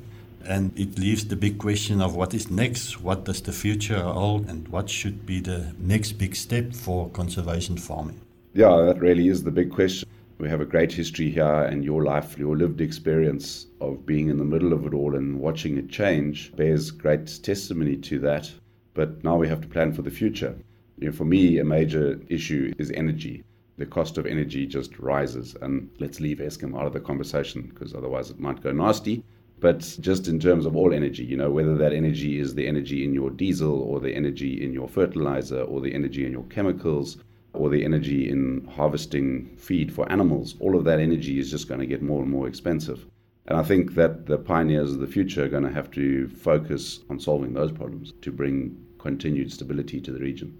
And 0.46 0.78
it 0.78 0.98
leaves 0.98 1.24
the 1.24 1.36
big 1.36 1.58
question 1.58 2.00
of 2.00 2.14
what 2.14 2.34
is 2.34 2.50
next? 2.50 3.00
What 3.00 3.24
does 3.24 3.40
the 3.42 3.52
future 3.52 4.00
hold? 4.02 4.48
And 4.48 4.68
what 4.68 4.88
should 4.88 5.26
be 5.26 5.40
the 5.40 5.74
next 5.78 6.12
big 6.12 6.36
step 6.36 6.74
for 6.74 7.08
conservation 7.10 7.76
farming? 7.76 8.20
Yeah, 8.52 8.82
that 8.82 9.00
really 9.00 9.28
is 9.28 9.42
the 9.42 9.50
big 9.50 9.72
question. 9.72 10.08
We 10.38 10.48
have 10.48 10.60
a 10.60 10.66
great 10.66 10.92
history 10.92 11.30
here, 11.30 11.44
and 11.44 11.84
your 11.84 12.02
life, 12.02 12.36
your 12.36 12.56
lived 12.56 12.80
experience 12.80 13.66
of 13.80 14.04
being 14.04 14.28
in 14.28 14.36
the 14.36 14.44
middle 14.44 14.72
of 14.72 14.84
it 14.84 14.92
all 14.92 15.14
and 15.14 15.38
watching 15.38 15.78
it 15.78 15.88
change 15.88 16.54
bears 16.56 16.90
great 16.90 17.38
testimony 17.42 17.96
to 17.98 18.18
that. 18.20 18.50
But 18.94 19.22
now 19.22 19.36
we 19.36 19.48
have 19.48 19.60
to 19.60 19.68
plan 19.68 19.92
for 19.92 20.02
the 20.02 20.10
future. 20.10 20.56
You 20.98 21.06
know, 21.06 21.12
for 21.12 21.24
me, 21.24 21.58
a 21.58 21.64
major 21.64 22.20
issue 22.28 22.72
is 22.78 22.90
energy. 22.90 23.44
The 23.76 23.86
cost 23.86 24.18
of 24.18 24.26
energy 24.26 24.66
just 24.66 24.98
rises, 24.98 25.56
and 25.62 25.88
let's 25.98 26.20
leave 26.20 26.38
Eskom 26.38 26.78
out 26.78 26.86
of 26.86 26.92
the 26.92 27.00
conversation 27.00 27.62
because 27.62 27.94
otherwise 27.94 28.30
it 28.30 28.40
might 28.40 28.62
go 28.62 28.72
nasty 28.72 29.24
but 29.60 29.96
just 30.00 30.28
in 30.28 30.38
terms 30.38 30.66
of 30.66 30.76
all 30.76 30.92
energy, 30.92 31.24
you 31.24 31.38
know, 31.38 31.50
whether 31.50 31.74
that 31.74 31.94
energy 31.94 32.38
is 32.38 32.54
the 32.54 32.66
energy 32.66 33.02
in 33.02 33.14
your 33.14 33.30
diesel 33.30 33.80
or 33.80 33.98
the 33.98 34.14
energy 34.14 34.62
in 34.62 34.74
your 34.74 34.88
fertilizer 34.88 35.62
or 35.62 35.80
the 35.80 35.94
energy 35.94 36.26
in 36.26 36.32
your 36.32 36.44
chemicals 36.44 37.16
or 37.54 37.70
the 37.70 37.84
energy 37.84 38.28
in 38.28 38.68
harvesting 38.76 39.56
feed 39.56 39.92
for 39.92 40.10
animals, 40.10 40.56
all 40.60 40.76
of 40.76 40.84
that 40.84 41.00
energy 41.00 41.38
is 41.38 41.50
just 41.50 41.68
going 41.68 41.80
to 41.80 41.86
get 41.86 42.02
more 42.02 42.22
and 42.22 42.30
more 42.30 42.46
expensive. 42.46 43.06
And 43.46 43.58
I 43.58 43.62
think 43.62 43.94
that 43.94 44.26
the 44.26 44.38
pioneers 44.38 44.92
of 44.92 45.00
the 45.00 45.06
future 45.06 45.44
are 45.44 45.48
going 45.48 45.64
to 45.64 45.72
have 45.72 45.90
to 45.92 46.28
focus 46.28 47.00
on 47.10 47.20
solving 47.20 47.52
those 47.52 47.72
problems 47.72 48.12
to 48.22 48.32
bring 48.32 48.76
continued 48.98 49.52
stability 49.52 50.00
to 50.00 50.10
the 50.10 50.18
region. 50.18 50.56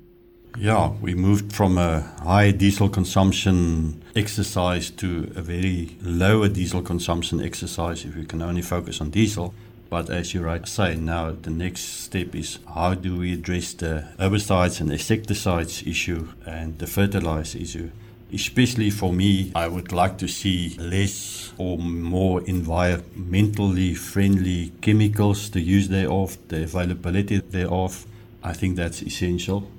Yeah, 0.59 0.93
we 1.01 1.15
moved 1.15 1.53
from 1.53 1.79
a 1.79 2.01
high 2.23 2.53
diesel 2.53 2.89
consumption 2.89 4.03
exercise 4.15 4.91
to 4.91 5.33
a 5.35 5.43
very 5.43 5.97
lower 6.03 6.49
diesel 6.49 6.81
consumption 6.81 7.41
exercise 7.43 8.05
if 8.05 8.15
we 8.15 8.25
can 8.25 8.41
only 8.41 8.63
focus 8.63 9.01
on 9.01 9.11
diesel. 9.11 9.53
But 9.95 10.11
as 10.11 10.35
you 10.35 10.41
right 10.43 10.67
say, 10.67 10.97
now 10.97 11.31
the 11.31 11.51
next 11.51 11.83
step 11.83 12.35
is 12.35 12.59
how 12.75 12.95
do 12.95 13.17
we 13.17 13.35
address 13.35 13.75
the 13.75 14.09
herbicides 14.19 14.81
and 14.81 14.91
insecticides 14.91 15.85
issue 15.87 16.27
and 16.45 16.77
the 16.81 16.89
fertilizer 16.89 17.59
issue. 17.59 17.91
Especially 18.33 18.91
for 18.91 19.13
me, 19.13 19.53
I 19.55 19.69
would 19.69 19.93
like 19.93 20.19
to 20.19 20.27
see 20.27 20.75
less 20.81 21.53
or 21.59 21.79
more 21.79 22.41
environmentally 22.41 23.97
friendly 23.97 24.73
chemicals, 24.81 25.51
the 25.51 25.61
use 25.61 25.87
thereof, 25.87 26.39
the 26.49 26.65
availability 26.65 27.39
thereof. 27.39 28.05
I 28.43 28.53
think 28.53 28.75
that's 28.75 29.01
essential 29.01 29.71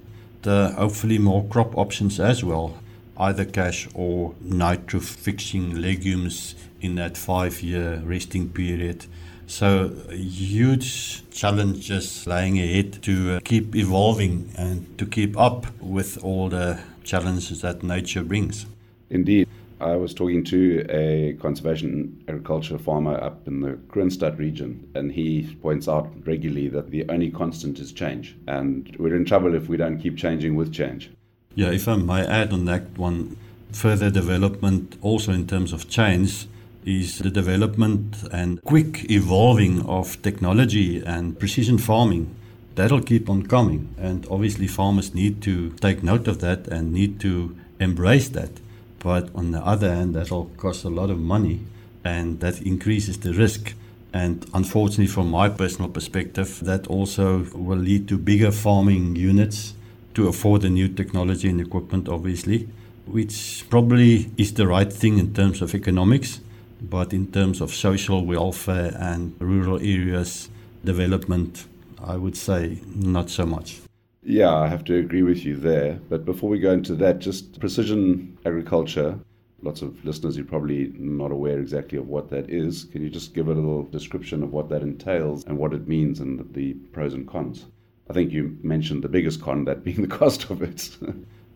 uh, 0.48 0.72
hopefully 0.72 1.18
more 1.18 1.44
crop 1.46 1.78
options 1.78 2.22
as 2.22 2.42
well, 2.42 2.78
either 3.18 3.44
cash 3.44 3.90
or 3.94 4.34
nitro 4.40 5.02
fixing 5.02 5.76
legumes 5.76 6.56
in 6.80 6.96
that 6.96 7.18
five 7.18 7.62
year 7.62 8.02
resting 8.06 8.48
period. 8.50 9.06
So, 9.48 9.90
huge 10.10 11.30
challenges 11.30 12.26
lying 12.26 12.60
ahead 12.60 13.04
to 13.04 13.36
uh, 13.36 13.40
keep 13.44 13.76
evolving 13.76 14.50
and 14.58 14.98
to 14.98 15.06
keep 15.06 15.38
up 15.38 15.68
with 15.80 16.24
all 16.24 16.50
the 16.50 16.80
challenges 17.04 17.62
that 17.62 17.84
nature 17.84 18.24
brings. 18.24 18.66
Indeed. 19.10 19.48
I 19.80 19.98
was 19.98 20.14
talking 20.14 20.44
to 20.46 20.86
a 20.90 21.34
conservation 21.42 22.24
agriculture 22.30 22.78
farmer 22.78 23.22
up 23.22 23.46
in 23.46 23.60
the 23.60 23.74
Kroonstad 23.90 24.40
region, 24.40 24.90
and 24.96 25.12
he 25.12 25.56
points 25.62 25.88
out 25.90 26.10
regularly 26.26 26.70
that 26.70 26.92
the 26.92 27.08
only 27.10 27.30
constant 27.30 27.80
is 27.80 27.92
change. 27.92 28.36
And 28.48 28.96
we're 28.98 29.16
in 29.16 29.26
trouble 29.26 29.54
if 29.54 29.68
we 29.68 29.76
don't 29.76 30.00
keep 30.00 30.18
changing 30.18 30.56
with 30.56 30.74
change. 30.74 31.12
Yeah, 31.56 31.72
if 31.72 31.88
I 31.88 31.98
may 31.98 32.26
add 32.26 32.54
on 32.54 32.66
that 32.66 32.98
one, 32.98 33.38
further 33.72 34.10
development 34.10 34.98
also 35.02 35.34
in 35.34 35.46
terms 35.46 35.74
of 35.74 35.90
change 35.90 36.48
is 36.86 37.20
the 37.20 37.32
development 37.32 38.24
and 38.32 38.62
quick 38.64 39.10
evolving 39.10 39.86
of 39.88 40.22
technology 40.22 41.04
and 41.04 41.38
precision 41.40 41.78
farming. 41.78 42.36
That'll 42.76 43.02
keep 43.02 43.30
on 43.30 43.48
coming. 43.48 43.96
And 43.98 44.28
obviously, 44.30 44.68
farmers 44.68 45.14
need 45.14 45.42
to 45.44 45.72
take 45.82 46.04
note 46.04 46.28
of 46.28 46.40
that 46.42 46.68
and 46.68 46.94
need 46.94 47.20
to 47.22 47.56
embrace 47.80 48.30
that. 48.30 48.52
But 49.00 49.30
on 49.36 49.52
the 49.52 49.60
other 49.66 49.94
hand, 49.94 50.16
that'll 50.16 50.52
cost 50.58 50.84
a 50.84 50.90
lot 50.90 51.10
of 51.10 51.20
money 51.20 51.62
and 52.04 52.40
that 52.40 52.62
increases 52.62 53.20
the 53.20 53.34
risk. 53.34 53.74
And 54.14 54.46
unfortunately, 54.54 55.08
from 55.08 55.30
my 55.30 55.50
personal 55.50 55.90
perspective, 55.90 56.60
that 56.64 56.88
also 56.88 57.46
will 57.54 57.78
lead 57.78 58.08
to 58.10 58.18
bigger 58.18 58.52
farming 58.52 59.16
units 59.16 59.74
to 60.14 60.28
afford 60.28 60.62
the 60.62 60.70
new 60.70 60.88
technology 60.88 61.50
and 61.50 61.60
equipment, 61.60 62.08
obviously, 62.08 62.70
which 63.06 63.66
probably 63.70 64.32
is 64.38 64.54
the 64.54 64.68
right 64.68 64.92
thing 64.92 65.18
in 65.20 65.34
terms 65.34 65.62
of 65.62 65.76
economics. 65.76 66.40
But 66.82 67.14
in 67.14 67.32
terms 67.32 67.62
of 67.62 67.74
social 67.74 68.26
welfare 68.26 68.96
and 69.00 69.36
rural 69.40 69.78
areas 69.78 70.50
development, 70.84 71.66
I 72.04 72.18
would 72.18 72.38
say 72.38 72.82
not 72.94 73.30
so 73.30 73.46
much. 73.46 73.82
Yeah, 74.24 74.56
I 74.56 74.68
have 74.68 74.84
to 74.86 74.98
agree 74.98 75.22
with 75.22 75.46
you 75.46 75.56
there. 75.56 76.00
But 76.10 76.26
before 76.26 76.50
we 76.50 76.60
go 76.60 76.72
into 76.72 76.96
that, 76.96 77.20
just 77.20 77.60
precision 77.60 78.38
agriculture. 78.46 79.20
Lots 79.62 79.82
of 79.82 80.04
listeners 80.04 80.38
are 80.38 80.44
probably 80.44 80.94
not 80.98 81.32
aware 81.32 81.60
exactly 81.60 81.98
of 81.98 82.08
what 82.08 82.30
that 82.30 82.50
is. 82.50 82.86
Can 82.86 83.02
you 83.04 83.10
just 83.10 83.34
give 83.34 83.48
a 83.48 83.54
little 83.54 83.84
description 83.84 84.44
of 84.44 84.52
what 84.52 84.70
that 84.70 84.82
entails 84.82 85.46
and 85.46 85.58
what 85.58 85.74
it 85.74 85.88
means 85.88 86.20
and 86.20 86.54
the 86.54 86.74
pros 86.92 87.14
and 87.14 87.28
cons? 87.28 87.66
I 88.10 88.14
think 88.14 88.32
you 88.32 88.58
mentioned 88.62 89.04
the 89.04 89.10
biggest 89.10 89.42
con, 89.42 89.66
that 89.66 89.84
being 89.84 90.02
the 90.02 90.08
cost 90.20 90.50
of 90.50 90.62
it. 90.62 90.90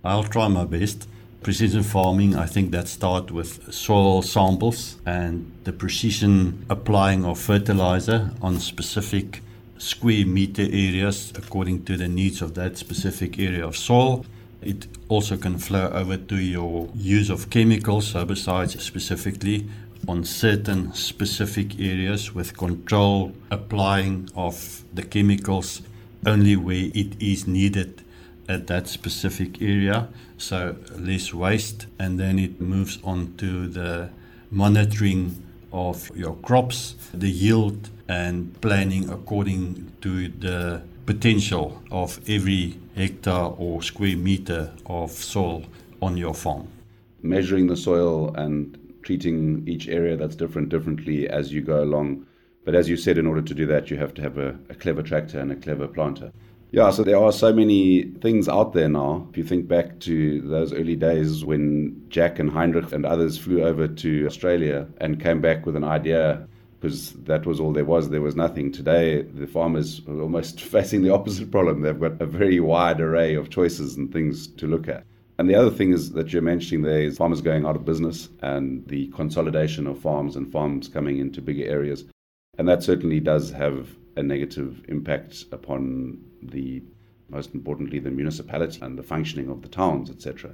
I'll 0.03 0.23
try 0.23 0.47
my 0.47 0.65
best. 0.65 1.07
Precision 1.41 1.83
farming, 1.83 2.35
I 2.35 2.45
think 2.47 2.71
that 2.71 2.89
starts 2.89 3.31
with 3.31 3.73
soil 3.73 4.21
samples 4.21 4.97
and 5.05 5.49
the 5.63 5.71
precision 5.71 6.65
applying 6.69 7.23
of 7.23 7.39
fertilizer 7.39 8.31
on 8.41 8.59
specific 8.59 9.41
square 9.77 10.25
meter 10.25 10.63
areas 10.63 11.31
according 11.37 11.85
to 11.85 11.95
the 11.95 12.09
needs 12.09 12.41
of 12.41 12.55
that 12.55 12.77
specific 12.77 13.39
area 13.39 13.65
of 13.65 13.77
soil. 13.77 14.25
It 14.61 14.87
also 15.07 15.37
can 15.37 15.57
flow 15.57 15.89
over 15.93 16.17
to 16.17 16.35
your 16.35 16.89
use 16.93 17.29
of 17.29 17.49
chemicals, 17.49 18.13
herbicides 18.13 18.77
specifically, 18.81 19.65
on 20.09 20.25
certain 20.25 20.93
specific 20.93 21.79
areas 21.79 22.35
with 22.35 22.57
control 22.57 23.33
applying 23.49 24.29
of 24.35 24.83
the 24.93 25.03
chemicals 25.03 25.83
only 26.25 26.57
where 26.57 26.91
it 26.93 27.21
is 27.21 27.47
needed 27.47 28.03
at 28.49 28.67
that 28.67 28.87
specific 28.87 29.61
area. 29.61 30.09
So 30.37 30.75
less 30.97 31.33
waste, 31.33 31.85
and 31.99 32.19
then 32.19 32.39
it 32.39 32.59
moves 32.59 32.99
on 33.03 33.35
to 33.37 33.67
the 33.67 34.09
monitoring 34.51 35.41
of 35.71 36.09
your 36.15 36.35
crops, 36.37 36.95
the 37.13 37.29
yield, 37.29 37.89
and 38.07 38.59
planning 38.59 39.09
according 39.09 39.91
to 40.01 40.27
the 40.29 40.81
potential 41.05 41.81
of 41.91 42.19
every 42.27 42.79
hectare 42.95 43.53
or 43.57 43.81
square 43.83 44.17
meter 44.17 44.71
of 44.87 45.11
soil 45.11 45.63
on 46.01 46.17
your 46.17 46.33
farm. 46.33 46.67
Measuring 47.21 47.67
the 47.67 47.77
soil 47.77 48.33
and 48.35 48.77
treating 49.03 49.67
each 49.67 49.87
area 49.87 50.15
that's 50.15 50.35
different 50.35 50.69
differently 50.69 51.29
as 51.29 51.53
you 51.53 51.61
go 51.61 51.83
along. 51.83 52.25
But 52.65 52.75
as 52.75 52.89
you 52.89 52.97
said, 52.97 53.17
in 53.17 53.25
order 53.25 53.41
to 53.41 53.53
do 53.53 53.65
that, 53.67 53.89
you 53.89 53.97
have 53.97 54.13
to 54.15 54.21
have 54.21 54.37
a, 54.37 54.49
a 54.69 54.75
clever 54.75 55.01
tractor 55.01 55.39
and 55.39 55.51
a 55.51 55.55
clever 55.55 55.87
planter. 55.87 56.31
Yeah, 56.71 56.91
so 56.91 57.03
there 57.03 57.17
are 57.17 57.31
so 57.31 57.51
many 57.51 58.03
things 58.21 58.47
out 58.47 58.73
there 58.73 58.89
now. 58.89 59.27
If 59.31 59.37
you 59.37 59.43
think 59.43 59.67
back 59.67 59.99
to 60.01 60.41
those 60.41 60.71
early 60.71 60.95
days 60.95 61.43
when 61.43 62.05
Jack 62.09 62.37
and 62.37 62.47
Heinrich 62.47 62.91
and 62.91 63.07
others 63.07 63.39
flew 63.39 63.63
over 63.63 63.87
to 63.87 64.27
Australia 64.27 64.87
and 65.01 65.19
came 65.19 65.41
back 65.41 65.65
with 65.65 65.75
an 65.75 65.83
idea, 65.83 66.47
because 66.79 67.13
that 67.23 67.47
was 67.47 67.59
all 67.59 67.73
there 67.73 67.85
was, 67.85 68.09
there 68.09 68.21
was 68.21 68.35
nothing. 68.35 68.71
Today, 68.71 69.23
the 69.23 69.47
farmers 69.47 70.01
are 70.07 70.21
almost 70.21 70.61
facing 70.75 71.01
the 71.01 71.11
opposite 71.11 71.49
problem. 71.49 71.81
They've 71.81 71.99
got 71.99 72.21
a 72.21 72.27
very 72.27 72.59
wide 72.59 73.01
array 73.01 73.33
of 73.33 73.49
choices 73.49 73.97
and 73.97 74.13
things 74.13 74.45
to 74.47 74.67
look 74.67 74.87
at. 74.87 75.05
And 75.39 75.49
the 75.49 75.55
other 75.55 75.71
thing 75.71 75.91
is 75.91 76.11
that 76.11 76.31
you're 76.31 76.43
mentioning 76.43 76.83
there 76.83 77.01
is 77.01 77.17
farmers 77.17 77.41
going 77.41 77.65
out 77.65 77.77
of 77.77 77.85
business 77.85 78.29
and 78.43 78.85
the 78.87 79.07
consolidation 79.07 79.87
of 79.87 79.99
farms 79.99 80.35
and 80.35 80.51
farms 80.51 80.87
coming 80.87 81.17
into 81.17 81.41
bigger 81.41 81.65
areas. 81.65 82.05
And 82.59 82.67
that 82.67 82.83
certainly 82.83 83.21
does 83.21 83.49
have 83.51 83.87
a 84.15 84.23
negative 84.23 84.83
impact 84.87 85.45
upon 85.51 86.19
the 86.41 86.81
most 87.29 87.53
importantly 87.53 87.99
the 87.99 88.09
municipality 88.09 88.79
and 88.81 88.97
the 88.97 89.03
functioning 89.03 89.49
of 89.49 89.61
the 89.61 89.67
towns 89.67 90.09
etc 90.09 90.53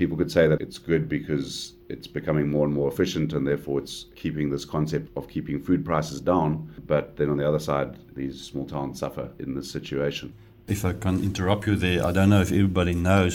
people 0.00 0.16
could 0.16 0.32
say 0.32 0.46
that 0.46 0.62
it's 0.62 0.78
good 0.78 1.10
because 1.10 1.74
it's 1.90 2.06
becoming 2.06 2.50
more 2.50 2.64
and 2.64 2.74
more 2.74 2.88
efficient 2.90 3.34
and 3.34 3.46
therefore 3.46 3.78
it's 3.78 4.06
keeping 4.16 4.48
this 4.48 4.64
concept 4.64 5.06
of 5.14 5.28
keeping 5.28 5.60
food 5.60 5.84
prices 5.84 6.22
down. 6.22 6.50
But 6.86 7.18
then 7.18 7.28
on 7.28 7.36
the 7.36 7.46
other 7.46 7.58
side 7.58 7.90
these 8.16 8.40
small 8.40 8.66
towns 8.66 8.98
suffer 9.00 9.28
in 9.38 9.54
this 9.54 9.70
situation. 9.70 10.32
If 10.68 10.84
i 10.86 10.94
can 11.04 11.16
interrupt 11.28 11.66
you 11.66 11.76
there 11.76 12.00
i 12.08 12.12
don't 12.16 12.30
know 12.30 12.42
if 12.46 12.52
everybody 12.60 12.94
knows 12.94 13.34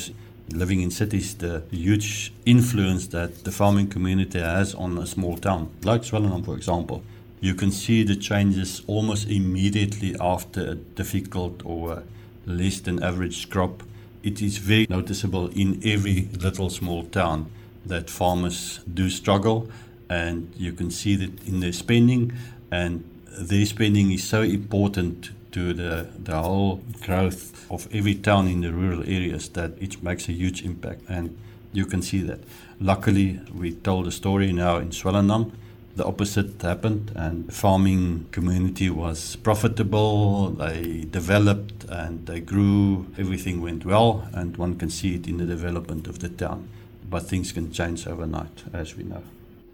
living 0.61 0.79
in 0.85 0.89
cities 1.01 1.27
the 1.45 1.53
huge 1.69 2.33
influence 2.45 3.03
that 3.17 3.31
the 3.45 3.51
farming 3.59 3.89
community 3.95 4.39
has 4.39 4.73
on 4.73 4.97
a 4.97 5.05
small 5.05 5.35
town. 5.37 5.63
Like 5.83 6.01
Swellendam 6.01 6.43
for 6.49 6.55
example 6.61 7.03
you 7.45 7.53
can 7.53 7.71
see 7.71 8.03
the 8.03 8.15
changes 8.15 8.81
almost 8.87 9.29
immediately 9.29 10.15
after 10.19 10.61
a 10.71 10.75
difficult 10.75 11.61
or 11.63 11.91
uh, 11.91 12.01
less 12.47 12.79
than 12.79 13.03
average 13.03 13.51
crop. 13.51 13.83
It 14.23 14.41
is 14.41 14.57
very 14.57 14.87
noticeable 14.89 15.49
in 15.49 15.79
every 15.85 16.27
little 16.39 16.71
small 16.71 17.03
town 17.03 17.51
that 17.85 18.09
farmers 18.09 18.79
do 18.91 19.11
struggle, 19.11 19.69
and 20.09 20.51
you 20.57 20.73
can 20.73 20.89
see 20.89 21.15
that 21.17 21.47
in 21.47 21.59
their 21.59 21.71
spending, 21.71 22.33
and 22.71 23.03
their 23.27 23.67
spending 23.67 24.11
is 24.11 24.23
so 24.23 24.41
important 24.41 25.29
to 25.51 25.73
the, 25.73 26.07
the 26.17 26.41
whole 26.41 26.81
growth 27.01 27.69
of 27.69 27.87
every 27.93 28.15
town 28.15 28.47
in 28.47 28.61
the 28.61 28.73
rural 28.73 29.03
areas 29.03 29.49
that 29.49 29.71
it 29.79 30.01
makes 30.01 30.27
a 30.27 30.31
huge 30.31 30.63
impact, 30.63 31.01
and 31.07 31.37
you 31.73 31.85
can 31.85 32.01
see 32.01 32.21
that. 32.21 32.39
Luckily, 32.79 33.39
we 33.53 33.73
told 33.73 34.07
a 34.07 34.11
story 34.11 34.51
now 34.51 34.77
in 34.77 34.89
Swellendam 34.89 35.51
the 35.95 36.05
opposite 36.05 36.61
happened 36.61 37.11
and 37.15 37.47
the 37.47 37.51
farming 37.53 38.27
community 38.31 38.89
was 38.89 39.37
profitable 39.37 40.49
they 40.49 41.05
developed 41.09 41.85
and 41.85 42.25
they 42.25 42.41
grew 42.41 43.07
everything 43.17 43.61
went 43.61 43.85
well 43.85 44.27
and 44.33 44.57
one 44.57 44.75
can 44.77 44.89
see 44.89 45.15
it 45.15 45.27
in 45.27 45.37
the 45.37 45.45
development 45.45 46.07
of 46.07 46.19
the 46.19 46.29
town. 46.29 46.67
But 47.09 47.21
things 47.21 47.51
can 47.51 47.71
change 47.71 48.07
overnight 48.07 48.63
as 48.73 48.97
we 48.97 49.03
know. 49.03 49.23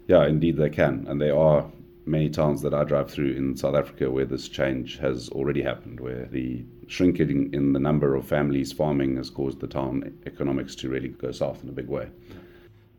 Yeah 0.06 0.26
indeed 0.26 0.56
they 0.56 0.70
can 0.70 1.06
and 1.08 1.20
there 1.20 1.36
are 1.36 1.66
many 2.06 2.28
towns 2.30 2.62
that 2.62 2.74
I 2.74 2.84
drive 2.84 3.10
through 3.10 3.32
in 3.32 3.56
South 3.56 3.74
Africa 3.74 4.10
where 4.10 4.24
this 4.24 4.48
change 4.48 4.98
has 4.98 5.28
already 5.30 5.62
happened 5.62 5.98
where 5.98 6.26
the 6.26 6.64
shrinking 6.86 7.52
in 7.52 7.72
the 7.72 7.80
number 7.80 8.14
of 8.14 8.26
families 8.26 8.72
farming 8.72 9.16
has 9.16 9.30
caused 9.30 9.58
the 9.60 9.66
town 9.66 10.12
economics 10.26 10.76
to 10.76 10.88
really 10.88 11.08
go 11.08 11.32
south 11.32 11.62
in 11.64 11.68
a 11.68 11.72
big 11.72 11.88
way 11.88 12.08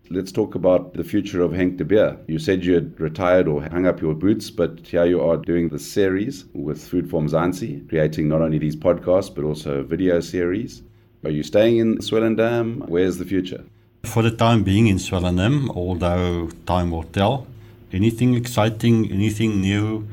Let's 0.09 0.33
talk 0.33 0.53
about 0.53 0.95
the 0.95 1.03
future 1.03 1.41
of 1.41 1.51
Henk 1.51 1.77
de 1.77 1.85
Beer. 1.85 2.17
You 2.27 2.37
said 2.37 2.65
you 2.65 2.73
had 2.73 2.99
retired 2.99 3.47
or 3.47 3.63
hung 3.63 3.87
up 3.87 4.01
your 4.01 4.13
boots, 4.13 4.51
but 4.51 4.85
here 4.85 5.05
you 5.05 5.21
are 5.21 5.37
doing 5.37 5.69
the 5.69 5.79
series 5.79 6.43
with 6.53 6.83
Food 6.83 7.09
for 7.09 7.21
Mzansi, 7.21 7.87
creating 7.87 8.27
not 8.27 8.41
only 8.41 8.57
these 8.57 8.75
podcasts 8.75 9.33
but 9.33 9.45
also 9.45 9.79
a 9.79 9.83
video 9.83 10.19
series. 10.19 10.83
Are 11.23 11.29
you 11.31 11.41
staying 11.41 11.77
in 11.77 11.99
Swellendam? 11.99 12.89
Where's 12.89 13.17
the 13.17 13.23
future? 13.23 13.63
For 14.03 14.21
the 14.21 14.31
time 14.31 14.63
being 14.63 14.87
in 14.87 14.97
Swellendam, 14.97 15.69
although 15.69 16.49
time 16.65 16.91
will 16.91 17.03
tell. 17.03 17.47
Anything 17.93 18.35
exciting, 18.35 19.09
anything 19.09 19.61
new, 19.61 20.05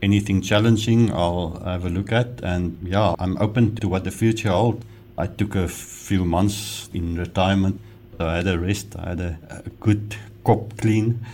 anything 0.00 0.40
challenging, 0.40 1.12
I'll 1.12 1.60
have 1.62 1.84
a 1.84 1.90
look 1.90 2.12
at. 2.12 2.40
And 2.42 2.78
yeah, 2.82 3.14
I'm 3.18 3.36
open 3.36 3.76
to 3.76 3.88
what 3.88 4.04
the 4.04 4.10
future 4.10 4.48
holds. 4.48 4.86
I 5.18 5.26
took 5.26 5.54
a 5.54 5.68
few 5.68 6.24
months 6.24 6.88
in 6.94 7.16
retirement 7.16 7.78
I 8.20 8.36
had 8.36 8.46
a 8.46 8.58
rest, 8.58 8.96
I 8.98 9.10
had 9.10 9.20
a, 9.20 9.38
a 9.50 9.70
good 9.80 10.16
cop 10.44 10.76
clean. 10.78 11.24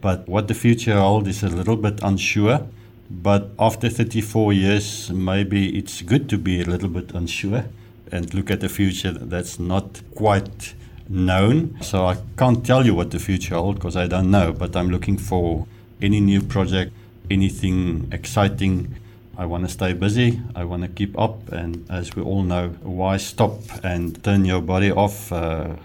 But 0.00 0.28
what 0.28 0.48
the 0.48 0.54
future 0.54 0.98
holds 0.98 1.28
is 1.28 1.42
a 1.42 1.48
little 1.48 1.76
bit 1.76 2.00
unsure. 2.02 2.66
But 3.10 3.50
after 3.58 3.88
34 3.88 4.52
years, 4.52 5.10
maybe 5.10 5.76
it's 5.78 6.02
good 6.02 6.28
to 6.28 6.38
be 6.38 6.60
a 6.60 6.64
little 6.64 6.90
bit 6.90 7.12
unsure 7.12 7.64
and 8.12 8.32
look 8.34 8.50
at 8.50 8.60
the 8.60 8.68
future 8.68 9.12
that's 9.12 9.58
not 9.58 10.00
quite 10.14 10.74
known. 11.08 11.78
So 11.82 12.06
I 12.06 12.18
can't 12.36 12.64
tell 12.64 12.84
you 12.84 12.94
what 12.94 13.10
the 13.10 13.18
future 13.18 13.54
holds 13.54 13.78
because 13.78 13.96
I 13.96 14.06
don't 14.06 14.30
know. 14.30 14.52
But 14.52 14.76
I'm 14.76 14.90
looking 14.90 15.16
for 15.16 15.66
any 16.00 16.20
new 16.20 16.42
project, 16.42 16.92
anything 17.30 18.08
exciting. 18.12 18.96
I 19.36 19.46
want 19.46 19.64
to 19.66 19.72
stay 19.72 19.92
busy. 19.92 20.40
I 20.54 20.64
want 20.64 20.82
to 20.82 20.88
keep 20.88 21.18
up. 21.18 21.50
And 21.50 21.86
as 21.90 22.14
we 22.14 22.22
all 22.22 22.42
know, 22.42 22.70
why 22.82 23.16
stop 23.16 23.58
and 23.82 24.22
turn 24.22 24.44
your 24.44 24.60
body 24.60 24.90
off? 24.90 25.32
Uh, 25.32 25.76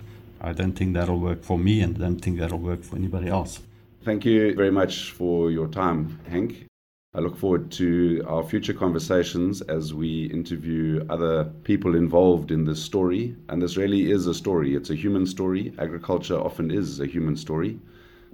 I 0.44 0.52
don't 0.52 0.74
think 0.74 0.94
that'll 0.94 1.20
work 1.20 1.42
for 1.42 1.58
me 1.58 1.82
and 1.82 1.96
I 1.96 2.02
don't 2.02 2.20
think 2.20 2.38
that'll 2.38 2.60
work 2.60 2.84
for 2.84 2.98
anybody 2.98 3.30
else. 3.30 3.62
Thank 4.04 4.26
you 4.26 4.54
very 4.54 4.72
much 4.72 5.12
for 5.12 5.50
your 5.50 5.70
time, 5.70 6.20
Henk. 6.30 6.68
I 7.16 7.20
look 7.20 7.38
forward 7.38 7.72
to 7.74 8.24
our 8.28 8.44
future 8.44 8.74
conversations 8.74 9.62
as 9.62 9.94
we 9.94 10.26
interview 10.26 11.06
other 11.10 11.46
people 11.64 11.96
involved 11.96 12.52
in 12.52 12.66
this 12.66 12.84
story. 12.84 13.36
And 13.48 13.62
this 13.62 13.78
really 13.78 14.12
is 14.12 14.28
a 14.28 14.34
story, 14.34 14.76
it's 14.76 14.90
a 14.90 14.96
human 14.96 15.26
story. 15.26 15.74
Agriculture 15.80 16.38
often 16.38 16.72
is 16.72 17.00
a 17.00 17.06
human 17.06 17.38
story. 17.38 17.80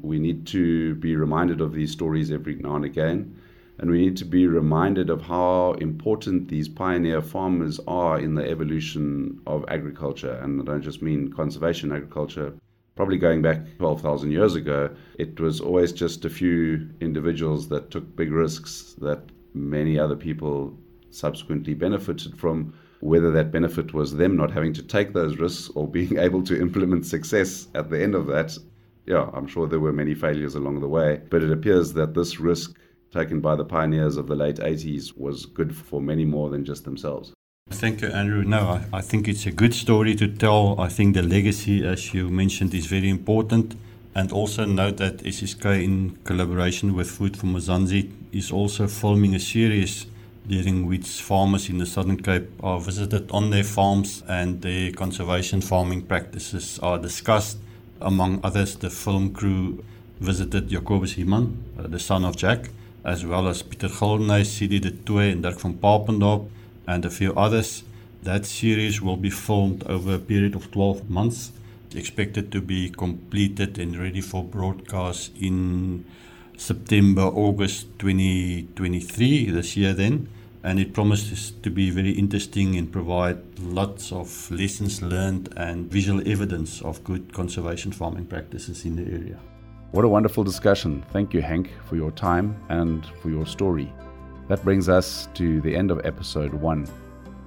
We 0.02 0.18
need 0.18 0.48
to 0.48 0.96
be 0.96 1.16
reminded 1.16 1.62
of 1.62 1.74
these 1.74 1.92
stories 1.92 2.32
every 2.32 2.56
now 2.56 2.78
and 2.78 2.86
again. 2.86 3.36
And 3.80 3.90
we 3.90 4.02
need 4.02 4.18
to 4.18 4.26
be 4.26 4.46
reminded 4.46 5.10
of 5.10 5.22
how 5.22 5.74
important 5.80 6.50
these 6.50 6.68
pioneer 6.68 7.22
farmers 7.22 7.80
are 7.88 8.20
in 8.20 8.36
the 8.36 8.48
evolution 8.50 9.40
of 9.48 9.64
agriculture. 9.70 10.34
And 10.34 10.62
I 10.62 10.66
don't 10.66 10.82
just 10.82 11.02
mean 11.02 11.32
conservation 11.32 11.94
agriculture. 11.94 12.54
Probably 12.98 13.18
going 13.18 13.42
back 13.42 13.62
12,000 13.78 14.32
years 14.32 14.56
ago, 14.56 14.94
it 15.18 15.40
was 15.40 15.62
always 15.62 15.94
just 15.94 16.26
a 16.26 16.30
few 16.30 16.90
individuals 17.00 17.70
that 17.70 17.90
took 17.90 18.18
big 18.18 18.34
risks 18.34 18.96
that 19.00 19.22
many 19.54 19.98
other 19.98 20.18
people 20.18 20.78
subsequently 21.10 21.74
benefited 21.74 22.38
from. 22.38 22.74
Whether 23.00 23.32
that 23.32 23.54
benefit 23.54 23.94
was 23.94 24.14
them 24.14 24.36
not 24.36 24.52
having 24.52 24.74
to 24.74 24.84
take 24.84 25.14
those 25.14 25.38
risks 25.38 25.72
or 25.74 25.88
being 25.88 26.18
able 26.28 26.44
to 26.44 26.60
implement 26.60 27.06
success 27.06 27.70
at 27.76 27.90
the 27.90 28.04
end 28.04 28.14
of 28.14 28.28
that, 28.28 28.58
yeah, 29.06 29.30
I'm 29.34 29.48
sure 29.48 29.68
there 29.68 29.80
were 29.80 29.94
many 29.94 30.14
failures 30.14 30.56
along 30.56 30.82
the 30.82 30.90
way. 30.90 31.22
But 31.30 31.44
it 31.44 31.52
appears 31.52 31.94
that 31.94 32.14
this 32.14 32.42
risk 32.42 32.78
taken 33.12 33.40
by 33.40 33.56
the 33.56 33.66
pioneers 33.66 34.18
of 34.18 34.28
the 34.28 34.36
late 34.36 34.58
80s 34.58 35.18
was 35.18 35.46
good 35.46 35.76
for 35.76 36.02
many 36.02 36.26
more 36.26 36.50
than 36.50 36.66
just 36.66 36.84
themselves. 36.86 37.34
Thank 37.70 38.02
you, 38.02 38.08
Andrew. 38.08 38.44
No, 38.44 38.60
I, 38.60 38.98
I, 38.98 39.02
think 39.02 39.28
it's 39.28 39.46
a 39.46 39.52
good 39.52 39.76
story 39.76 40.16
to 40.16 40.28
tell. 40.28 40.80
I 40.80 40.90
think 40.90 41.16
the 41.16 41.22
legacy, 41.22 41.86
as 41.86 42.14
you 42.14 42.30
mentioned, 42.30 42.74
is 42.74 42.88
very 42.88 43.10
important. 43.10 43.76
And 44.16 44.32
also 44.32 44.66
note 44.66 44.98
that 44.98 45.18
SSK, 45.20 45.84
in 45.84 46.18
collaboration 46.24 46.96
with 46.96 47.12
Food 47.12 47.38
for 47.38 47.46
Mzansi, 47.46 48.12
is 48.32 48.52
also 48.52 48.88
filming 48.88 49.36
a 49.36 49.40
series 49.40 50.08
during 50.48 50.88
which 50.88 51.22
farmers 51.22 51.70
in 51.70 51.78
the 51.78 51.86
Southern 51.86 52.18
Cape 52.18 52.50
are 52.64 52.80
visited 52.80 53.30
on 53.30 53.52
their 53.52 53.64
farms 53.64 54.24
and 54.28 54.62
their 54.64 54.92
conservation 54.92 55.62
farming 55.62 56.02
practices 56.02 56.80
are 56.82 56.98
discussed. 56.98 57.60
Among 58.02 58.40
others, 58.44 58.76
the 58.76 58.90
film 58.90 59.32
crew 59.32 59.84
visited 60.20 60.70
Jacobus 60.70 61.16
Himan, 61.16 61.64
uh, 61.78 61.84
the 61.88 62.00
son 62.00 62.26
of 62.26 62.36
Jack, 62.36 62.70
as 63.04 63.26
well 63.26 63.48
as 63.48 63.62
Pieter 63.62 63.90
Gildenhuys, 63.90 64.48
CD 64.48 64.80
de 64.80 64.92
Toey 64.92 65.32
and 65.32 65.44
Dirk 65.44 65.60
van 65.60 65.74
Papendorp 65.74 66.50
and 66.88 67.06
a 67.06 67.10
few 67.10 67.34
others. 67.34 67.84
That 68.24 68.46
series 68.46 69.02
will 69.02 69.18
be 69.18 69.30
filmed 69.30 69.84
over 69.88 70.16
a 70.16 70.20
period 70.20 70.56
of 70.56 70.72
12 70.72 71.10
months. 71.10 71.52
It's 71.88 71.96
expected 71.96 72.52
to 72.52 72.62
be 72.62 72.90
completed 72.90 73.80
and 73.80 73.98
ready 73.98 74.22
for 74.22 74.44
broadcast 74.44 75.32
in 75.40 76.04
September, 76.58 77.22
August 77.22 77.88
2023, 78.00 79.50
this 79.52 79.78
year 79.78 79.94
then. 79.94 80.28
And 80.62 80.78
it 80.78 80.94
promises 80.94 81.54
to 81.64 81.70
be 81.70 81.90
very 81.90 82.12
interesting 82.12 82.76
and 82.76 82.92
provide 82.92 83.38
lots 83.60 84.12
of 84.12 84.52
lessons 84.52 85.02
learned 85.02 85.54
and 85.56 85.90
visual 85.90 86.22
evidence 86.28 86.82
of 86.82 87.02
good 87.06 87.32
conservation 87.32 87.94
farming 87.94 88.26
practices 88.26 88.84
in 88.84 88.98
the 88.98 89.04
area. 89.04 89.40
What 89.92 90.06
a 90.06 90.08
wonderful 90.08 90.44
discussion. 90.44 91.04
Thank 91.12 91.34
you, 91.34 91.42
Henk, 91.42 91.70
for 91.88 91.96
your 91.96 92.12
time 92.12 92.56
and 92.70 93.04
for 93.24 93.32
your 93.32 93.48
story. 93.48 93.92
That 94.48 94.64
brings 94.64 94.88
us 94.88 95.28
to 95.34 95.62
the 95.62 95.76
end 95.76 95.90
of 95.90 96.06
episode 96.06 96.54
one. 96.54 96.88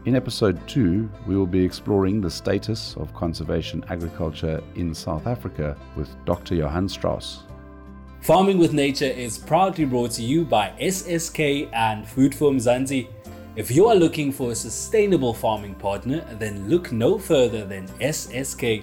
In 0.06 0.16
episode 0.16 0.58
two, 0.66 1.08
we 1.24 1.36
will 1.36 1.46
be 1.46 1.64
exploring 1.64 2.20
the 2.20 2.28
status 2.28 2.96
of 2.96 3.14
conservation 3.14 3.84
agriculture 3.90 4.60
in 4.74 4.92
South 4.92 5.28
Africa 5.28 5.76
with 5.94 6.08
Dr. 6.24 6.56
Johann 6.56 6.88
Strauss. 6.88 7.44
Farming 8.22 8.58
with 8.58 8.72
Nature 8.72 9.04
is 9.04 9.38
proudly 9.38 9.84
brought 9.84 10.10
to 10.12 10.22
you 10.24 10.44
by 10.44 10.74
SSK 10.80 11.70
and 11.72 12.04
Food 12.08 12.34
for 12.34 12.50
Mzansi. 12.50 13.06
If 13.54 13.70
you 13.70 13.86
are 13.86 13.94
looking 13.94 14.32
for 14.32 14.50
a 14.50 14.56
sustainable 14.56 15.32
farming 15.32 15.76
partner, 15.76 16.26
then 16.40 16.68
look 16.68 16.90
no 16.90 17.18
further 17.18 17.64
than 17.64 17.86
SSK. 18.00 18.82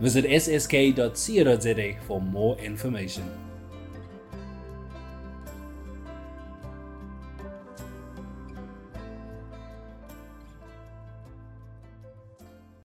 Visit 0.00 0.24
ssk.co.za 0.42 2.00
for 2.06 2.20
more 2.20 2.56
information. 2.58 3.47